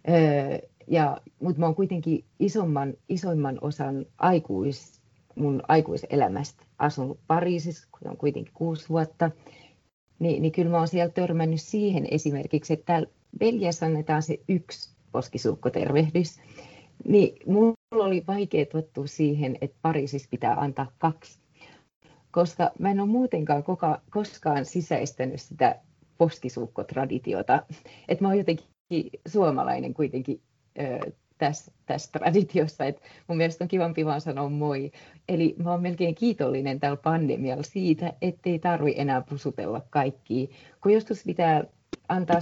Öö, 0.09 0.59
ja, 0.87 1.17
mutta 1.41 1.59
mä 1.59 1.65
oon 1.65 1.75
kuitenkin 1.75 2.25
isomman, 2.39 2.93
isoimman 3.09 3.57
osan 3.61 4.05
aikuis, 4.17 5.01
mun 5.35 5.63
aikuiselämästä 5.67 6.63
asunut 6.77 7.19
Pariisissa, 7.27 7.87
kun 7.91 8.11
on 8.11 8.17
kuitenkin 8.17 8.53
kuusi 8.53 8.89
vuotta. 8.89 9.31
Ni, 10.19 10.39
niin 10.39 10.51
kyllä 10.51 10.71
mä 10.71 10.77
oon 10.77 10.87
siellä 10.87 11.13
törmännyt 11.13 11.61
siihen 11.61 12.07
esimerkiksi, 12.11 12.73
että 12.73 12.85
täällä 12.85 13.09
Belgiassa 13.39 13.85
annetaan 13.85 14.23
se 14.23 14.39
yksi 14.49 14.95
poskisuukkotervehdys. 15.11 16.39
Niin 17.07 17.35
mulla 17.45 17.73
oli 17.91 18.23
vaikea 18.27 18.65
tottua 18.65 19.07
siihen, 19.07 19.57
että 19.61 19.77
Pariisissa 19.81 20.27
pitää 20.31 20.55
antaa 20.55 20.91
kaksi, 20.97 21.39
koska 22.31 22.71
mä 22.79 22.91
en 22.91 22.99
ole 22.99 23.09
muutenkaan 23.09 23.63
koka, 23.63 24.01
koskaan 24.09 24.65
sisäistänyt 24.65 25.41
sitä 25.41 25.79
poskisuukkotraditiota. 26.17 27.63
Että 28.07 28.23
mä 28.23 28.27
oon 28.27 28.37
jotenkin 28.37 28.67
suomalainen 29.27 29.93
kuitenkin 29.93 30.41
tässä, 31.37 31.71
tässä 31.85 32.11
traditiossa, 32.11 32.85
että 32.85 33.01
mun 33.27 33.37
mielestä 33.37 33.63
on 33.63 33.67
kivampi 33.67 34.05
vaan 34.05 34.21
sanoa 34.21 34.49
moi. 34.49 34.91
Eli 35.29 35.55
mä 35.63 35.71
oon 35.71 35.81
melkein 35.81 36.15
kiitollinen 36.15 36.79
tällä 36.79 36.97
pandemialla 36.97 37.63
siitä, 37.63 38.13
ettei 38.21 38.59
tarvi 38.59 38.93
enää 38.97 39.21
pusutella 39.21 39.81
kaikkia, 39.89 40.47
kun 40.83 40.93
joskus 40.93 41.23
pitää 41.25 41.63
antaa 42.09 42.39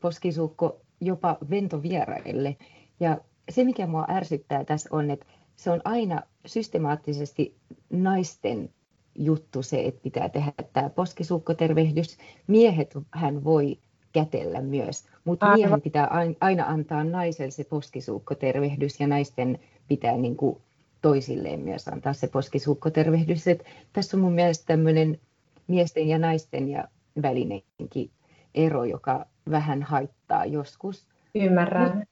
poskisuukko 0.00 0.80
jopa 1.00 1.38
ventovieraille. 1.50 2.56
Ja 3.00 3.18
se, 3.50 3.64
mikä 3.64 3.86
mua 3.86 4.06
ärsyttää 4.08 4.64
tässä 4.64 4.88
on, 4.92 5.10
että 5.10 5.26
se 5.56 5.70
on 5.70 5.80
aina 5.84 6.22
systemaattisesti 6.46 7.56
naisten 7.90 8.70
juttu 9.14 9.62
se, 9.62 9.84
että 9.86 10.00
pitää 10.02 10.28
tehdä 10.28 10.52
tämä 10.72 10.90
poskisuukkotervehdys. 10.90 12.18
Miehet 12.46 12.94
hän 13.10 13.44
voi 13.44 13.78
kätellä 14.12 14.60
myös, 14.60 15.04
mutta 15.24 15.54
miehen 15.54 15.82
pitää 15.82 16.08
aina 16.40 16.64
antaa 16.66 17.04
naiselle 17.04 17.50
se 17.50 17.64
poskisuukkotervehdys 17.64 19.00
ja 19.00 19.06
naisten 19.06 19.58
pitää 19.88 20.16
niin 20.16 20.36
kuin 20.36 20.58
toisilleen 21.02 21.60
myös 21.60 21.88
antaa 21.88 22.12
se 22.12 22.26
poskisuukkotervehdys. 22.26 23.48
Et 23.48 23.64
tässä 23.92 24.16
on 24.16 24.20
mun 24.20 24.32
mielestä 24.32 24.64
tämmöinen 24.66 25.20
miesten 25.66 26.08
ja 26.08 26.18
naisten 26.18 26.68
ja 26.68 26.88
välinenkin 27.22 28.10
ero, 28.54 28.84
joka 28.84 29.26
vähän 29.50 29.82
haittaa 29.82 30.44
joskus. 30.44 31.06
Ymmärrän. 31.34 31.96
Mut, 31.96 32.06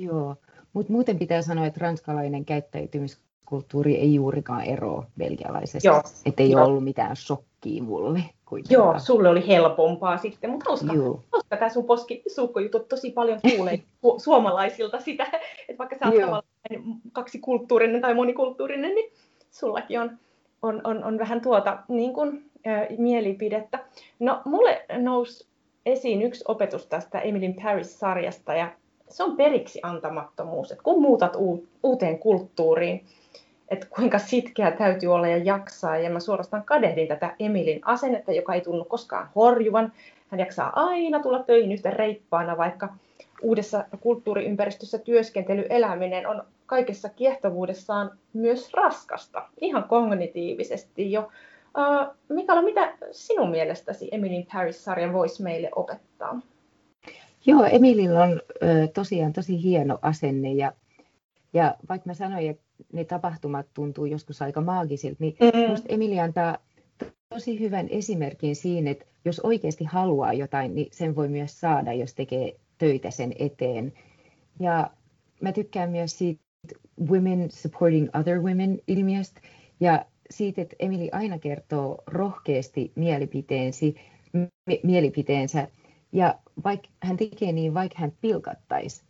joo, 0.00 0.36
mutta 0.74 0.92
muuten 0.92 1.18
pitää 1.18 1.42
sanoa, 1.42 1.66
että 1.66 1.80
ranskalainen 1.80 2.44
käyttäytymiskulttuuri 2.44 3.94
ei 3.94 4.14
juurikaan 4.14 4.64
eroa 4.64 5.06
belgialaisesta. 5.18 6.02
Että 6.26 6.42
ei 6.42 6.54
ole 6.54 6.64
ollut 6.64 6.84
mitään 6.84 7.16
shokkia 7.16 7.82
mulle. 7.82 8.20
Kuitenkaan. 8.46 8.86
Joo, 8.86 8.98
sulle 8.98 9.28
oli 9.28 9.46
helpompaa 9.48 10.16
sitten, 10.16 10.50
mutta 10.50 10.70
hauska, 10.70 10.92
hauska 11.32 11.56
tämä 11.56 11.68
sun 11.68 11.84
poskisuukkojutut 11.84 12.88
tosi 12.88 13.10
paljon 13.10 13.40
kuulee 13.50 13.80
suomalaisilta 14.24 15.00
sitä, 15.00 15.24
että 15.68 15.78
vaikka 15.78 15.96
sä 15.98 16.06
oot 16.06 16.14
tavallaan 16.14 16.42
kaksikulttuurinen 17.12 18.00
tai 18.00 18.14
monikulttuurinen, 18.14 18.94
niin 18.94 19.12
sullakin 19.50 20.00
on, 20.00 20.18
on, 20.62 20.80
on, 20.84 21.04
on 21.04 21.18
vähän 21.18 21.40
tuota 21.40 21.78
niin 21.88 22.12
kuin, 22.14 22.50
ä, 22.66 22.86
mielipidettä. 22.98 23.84
No, 24.18 24.42
mulle 24.44 24.84
nousi 24.98 25.46
esiin 25.86 26.22
yksi 26.22 26.44
opetus 26.48 26.86
tästä 26.86 27.20
Emily 27.20 27.52
Paris-sarjasta, 27.62 28.54
ja 28.54 28.72
se 29.14 29.22
on 29.22 29.36
periksi 29.36 29.80
antamattomuus, 29.82 30.72
että 30.72 30.84
kun 30.84 31.02
muutat 31.02 31.36
uuteen 31.82 32.18
kulttuuriin, 32.18 33.04
että 33.68 33.86
kuinka 33.90 34.18
sitkeä 34.18 34.70
täytyy 34.70 35.14
olla 35.14 35.28
ja 35.28 35.36
jaksaa. 35.36 35.98
Ja 35.98 36.10
mä 36.10 36.20
suorastaan 36.20 36.64
kadehdin 36.64 37.08
tätä 37.08 37.34
Emilin 37.38 37.80
asennetta, 37.84 38.32
joka 38.32 38.54
ei 38.54 38.60
tunnu 38.60 38.84
koskaan 38.84 39.28
horjuvan. 39.34 39.92
Hän 40.28 40.40
jaksaa 40.40 40.72
aina 40.74 41.22
tulla 41.22 41.42
töihin 41.42 41.72
yhtä 41.72 41.90
reippaana, 41.90 42.56
vaikka 42.56 42.88
uudessa 43.42 43.84
kulttuuriympäristössä 44.00 44.98
työskentely, 44.98 45.66
eläminen 45.70 46.26
on 46.26 46.42
kaikessa 46.66 47.08
kiehtovuudessaan 47.08 48.10
myös 48.32 48.72
raskasta, 48.72 49.42
ihan 49.60 49.84
kognitiivisesti 49.84 51.12
jo. 51.12 51.28
Mikaela, 52.28 52.62
mitä 52.62 52.94
sinun 53.10 53.50
mielestäsi 53.50 54.08
Emilin 54.12 54.46
Paris-sarja 54.52 55.12
voisi 55.12 55.42
meille 55.42 55.70
opettaa? 55.76 56.40
Joo, 57.46 57.64
Emilillä 57.64 58.22
on 58.22 58.32
ö, 58.62 58.88
tosiaan 58.94 59.32
tosi 59.32 59.62
hieno 59.62 59.98
asenne 60.02 60.52
ja, 60.52 60.72
ja 61.52 61.74
vaikka 61.88 62.10
mä 62.10 62.14
sanoin, 62.14 62.50
että 62.50 62.62
ne 62.92 63.04
tapahtumat 63.04 63.66
tuntuu 63.74 64.04
joskus 64.04 64.42
aika 64.42 64.60
maagisilta, 64.60 65.16
niin 65.18 65.36
mm. 65.40 65.58
minusta 65.58 65.88
Emili 65.88 66.20
antaa 66.20 66.58
tosi 67.28 67.60
hyvän 67.60 67.88
esimerkin 67.88 68.56
siinä, 68.56 68.90
että 68.90 69.04
jos 69.24 69.40
oikeasti 69.40 69.84
haluaa 69.84 70.32
jotain, 70.32 70.74
niin 70.74 70.88
sen 70.92 71.16
voi 71.16 71.28
myös 71.28 71.60
saada, 71.60 71.92
jos 71.92 72.14
tekee 72.14 72.56
töitä 72.78 73.10
sen 73.10 73.32
eteen. 73.38 73.92
Ja 74.60 74.90
mä 75.40 75.52
tykkään 75.52 75.90
myös 75.90 76.18
siitä 76.18 76.42
women 77.10 77.50
supporting 77.50 78.08
other 78.20 78.40
women 78.40 78.78
ilmiöstä 78.88 79.40
ja 79.80 80.04
siitä, 80.30 80.62
että 80.62 80.76
Emili 80.78 81.08
aina 81.12 81.38
kertoo 81.38 82.02
rohkeasti 82.06 82.92
mielipiteensä, 82.94 83.86
mielipiteensä 84.82 85.68
ja 86.14 86.34
vaikka 86.64 86.88
hän 87.02 87.16
tekee 87.16 87.52
niin, 87.52 87.74
vaikka 87.74 87.98
hän 87.98 88.12
pilkattaisi, 88.20 89.04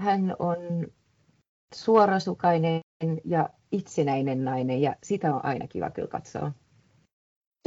hän 0.00 0.36
on 0.38 0.86
suorasukainen 1.74 2.80
ja 3.24 3.48
itsenäinen 3.72 4.44
nainen 4.44 4.82
ja 4.82 4.96
sitä 5.02 5.34
on 5.34 5.44
aina 5.44 5.66
kiva 5.66 5.90
kyllä 5.90 6.08
katsoa. 6.08 6.52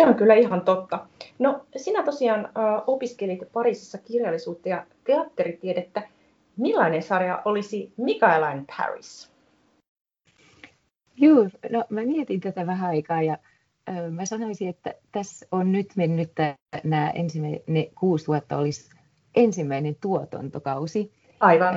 Se 0.01 0.07
on 0.07 0.15
kyllä 0.15 0.33
ihan 0.33 0.61
totta. 0.61 1.07
No, 1.39 1.65
sinä 1.75 2.03
tosiaan 2.03 2.45
äh, 2.45 2.51
opiskelit 2.87 3.39
Pariisissa 3.53 3.97
kirjallisuutta 3.97 4.69
ja 4.69 4.85
teatteritiedettä. 5.03 6.09
Millainen 6.57 7.03
sarja 7.03 7.41
olisi 7.45 7.93
Michaela 7.97 8.51
in 8.51 8.65
Paris? 8.77 9.31
Joo, 11.17 11.49
no 11.69 11.85
mä 11.89 12.01
mietin 12.01 12.41
tätä 12.41 12.67
vähän 12.67 12.89
aikaa 12.89 13.21
ja 13.21 13.37
mä 14.11 14.25
sanoisin, 14.25 14.69
että 14.69 14.93
tässä 15.11 15.45
on 15.51 15.71
nyt 15.71 15.87
mennyt 15.95 16.31
nämä 16.83 17.09
ensimmäinen 17.09 17.85
kuusi 17.99 18.27
vuotta 18.27 18.57
olisi 18.57 18.89
ensimmäinen 19.35 19.95
tuotantokausi. 20.01 21.11
Aivan. 21.39 21.75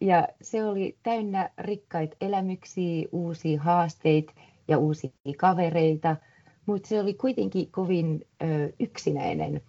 Ja 0.00 0.28
se 0.42 0.64
oli 0.64 0.96
täynnä 1.02 1.50
rikkaita 1.58 2.16
elämyksiä, 2.20 3.08
uusia 3.12 3.62
haasteita 3.62 4.32
ja 4.68 4.78
uusia 4.78 5.10
kavereita, 5.36 6.16
mutta 6.66 6.88
se 6.88 7.00
oli 7.00 7.14
kuitenkin 7.14 7.70
kovin 7.70 8.26
yksinäinen. 8.80 9.60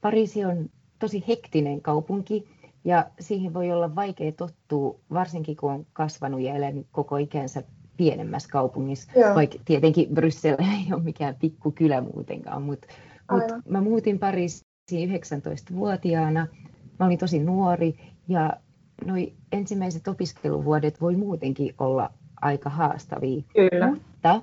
Pariisi 0.00 0.44
on 0.44 0.70
tosi 0.98 1.24
hektinen 1.28 1.82
kaupunki 1.82 2.48
ja 2.84 3.10
siihen 3.20 3.54
voi 3.54 3.72
olla 3.72 3.94
vaikea 3.94 4.32
tottua, 4.32 4.98
varsinkin 5.12 5.56
kun 5.56 5.72
on 5.72 5.86
kasvanut 5.92 6.40
ja 6.40 6.54
elänyt 6.54 6.86
koko 6.92 7.16
ikänsä 7.16 7.62
pienemmässä 8.02 8.48
kaupungissa, 8.52 9.12
Joo. 9.16 9.34
vaikka 9.34 9.58
tietenkin 9.64 10.08
Bryssel 10.14 10.56
ei 10.58 10.94
ole 10.94 11.02
mikään 11.02 11.36
pikkukylä 11.40 12.00
muutenkaan, 12.00 12.62
mutta 12.62 12.86
mut 13.30 13.42
mä 13.68 13.80
muutin 13.80 14.18
Pariisiin 14.18 15.10
19-vuotiaana, 15.10 16.46
mä 16.98 17.06
olin 17.06 17.18
tosi 17.18 17.38
nuori 17.38 17.94
ja 18.28 18.52
noi 19.06 19.32
ensimmäiset 19.52 20.08
opiskeluvuodet 20.08 21.00
voi 21.00 21.16
muutenkin 21.16 21.74
olla 21.78 22.10
aika 22.40 22.70
haastavia, 22.70 23.42
kyllä. 23.54 23.90
mutta 23.90 24.42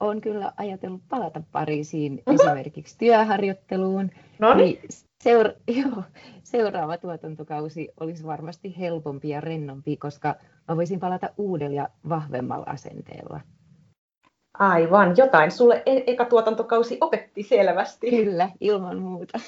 olen 0.00 0.20
kyllä 0.20 0.52
ajatellut 0.56 1.02
palata 1.08 1.42
Pariisiin 1.52 2.12
mm-hmm. 2.12 2.34
esimerkiksi 2.34 2.98
työharjoitteluun. 2.98 4.10
Niin. 4.56 4.78
Seura- 5.24 5.52
joo, 5.80 6.02
seuraava 6.42 6.96
tuotantokausi 6.96 7.88
olisi 8.00 8.26
varmasti 8.26 8.78
helpompi 8.78 9.28
ja 9.28 9.40
rennompi, 9.40 9.96
koska 9.96 10.34
mä 10.68 10.76
voisin 10.76 11.00
palata 11.00 11.30
uudella 11.36 11.76
ja 11.76 11.88
vahvemmalla 12.08 12.66
asenteella. 12.68 13.40
Aivan, 14.58 15.14
jotain 15.16 15.50
sulle 15.50 15.82
e- 15.86 16.04
eka 16.06 16.24
tuotantokausi 16.24 16.98
opetti 17.00 17.42
selvästi. 17.42 18.10
Kyllä, 18.10 18.50
ilman 18.60 18.98
muuta. 18.98 19.38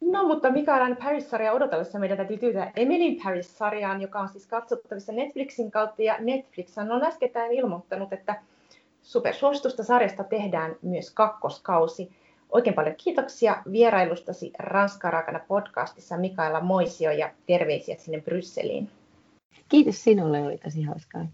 No 0.00 0.24
mutta 0.28 0.50
Mikaelan 0.50 0.96
Paris-sarja 0.96 1.52
odotellessa 1.52 1.98
meidän 1.98 2.16
täytyy 2.16 2.38
tyytyä 2.38 2.72
Emily 2.76 3.16
Paris-sarjaan, 3.24 4.02
joka 4.02 4.20
on 4.20 4.28
siis 4.28 4.46
katsottavissa 4.46 5.12
Netflixin 5.12 5.70
kautta. 5.70 6.02
Ja 6.02 6.16
Netflix 6.20 6.78
on 6.78 7.04
äskettäin 7.04 7.52
ilmoittanut, 7.52 8.12
että 8.12 8.42
supersuositusta 9.02 9.84
sarjasta 9.84 10.24
tehdään 10.24 10.76
myös 10.82 11.10
kakkoskausi. 11.10 12.10
Oikein 12.50 12.74
paljon 12.74 12.96
kiitoksia 13.04 13.62
vierailustasi 13.72 14.52
Ranska 14.58 15.10
Raakana 15.10 15.40
podcastissa 15.48 16.16
Mikaela 16.16 16.60
Moisio 16.60 17.10
ja 17.10 17.30
terveisiä 17.46 17.96
sinne 17.98 18.20
Brysseliin. 18.20 18.90
Kiitos 19.68 20.04
sinulle, 20.04 20.42
oli 20.42 20.58
tosi 20.58 20.82
hauskaa. 20.82 21.26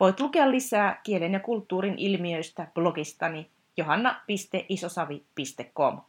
Voit 0.00 0.20
lukea 0.20 0.50
lisää 0.50 1.00
kielen 1.04 1.32
ja 1.32 1.40
kulttuurin 1.40 1.98
ilmiöistä 1.98 2.66
blogistani 2.74 3.50
johanna.isosavi.com. 3.76 6.00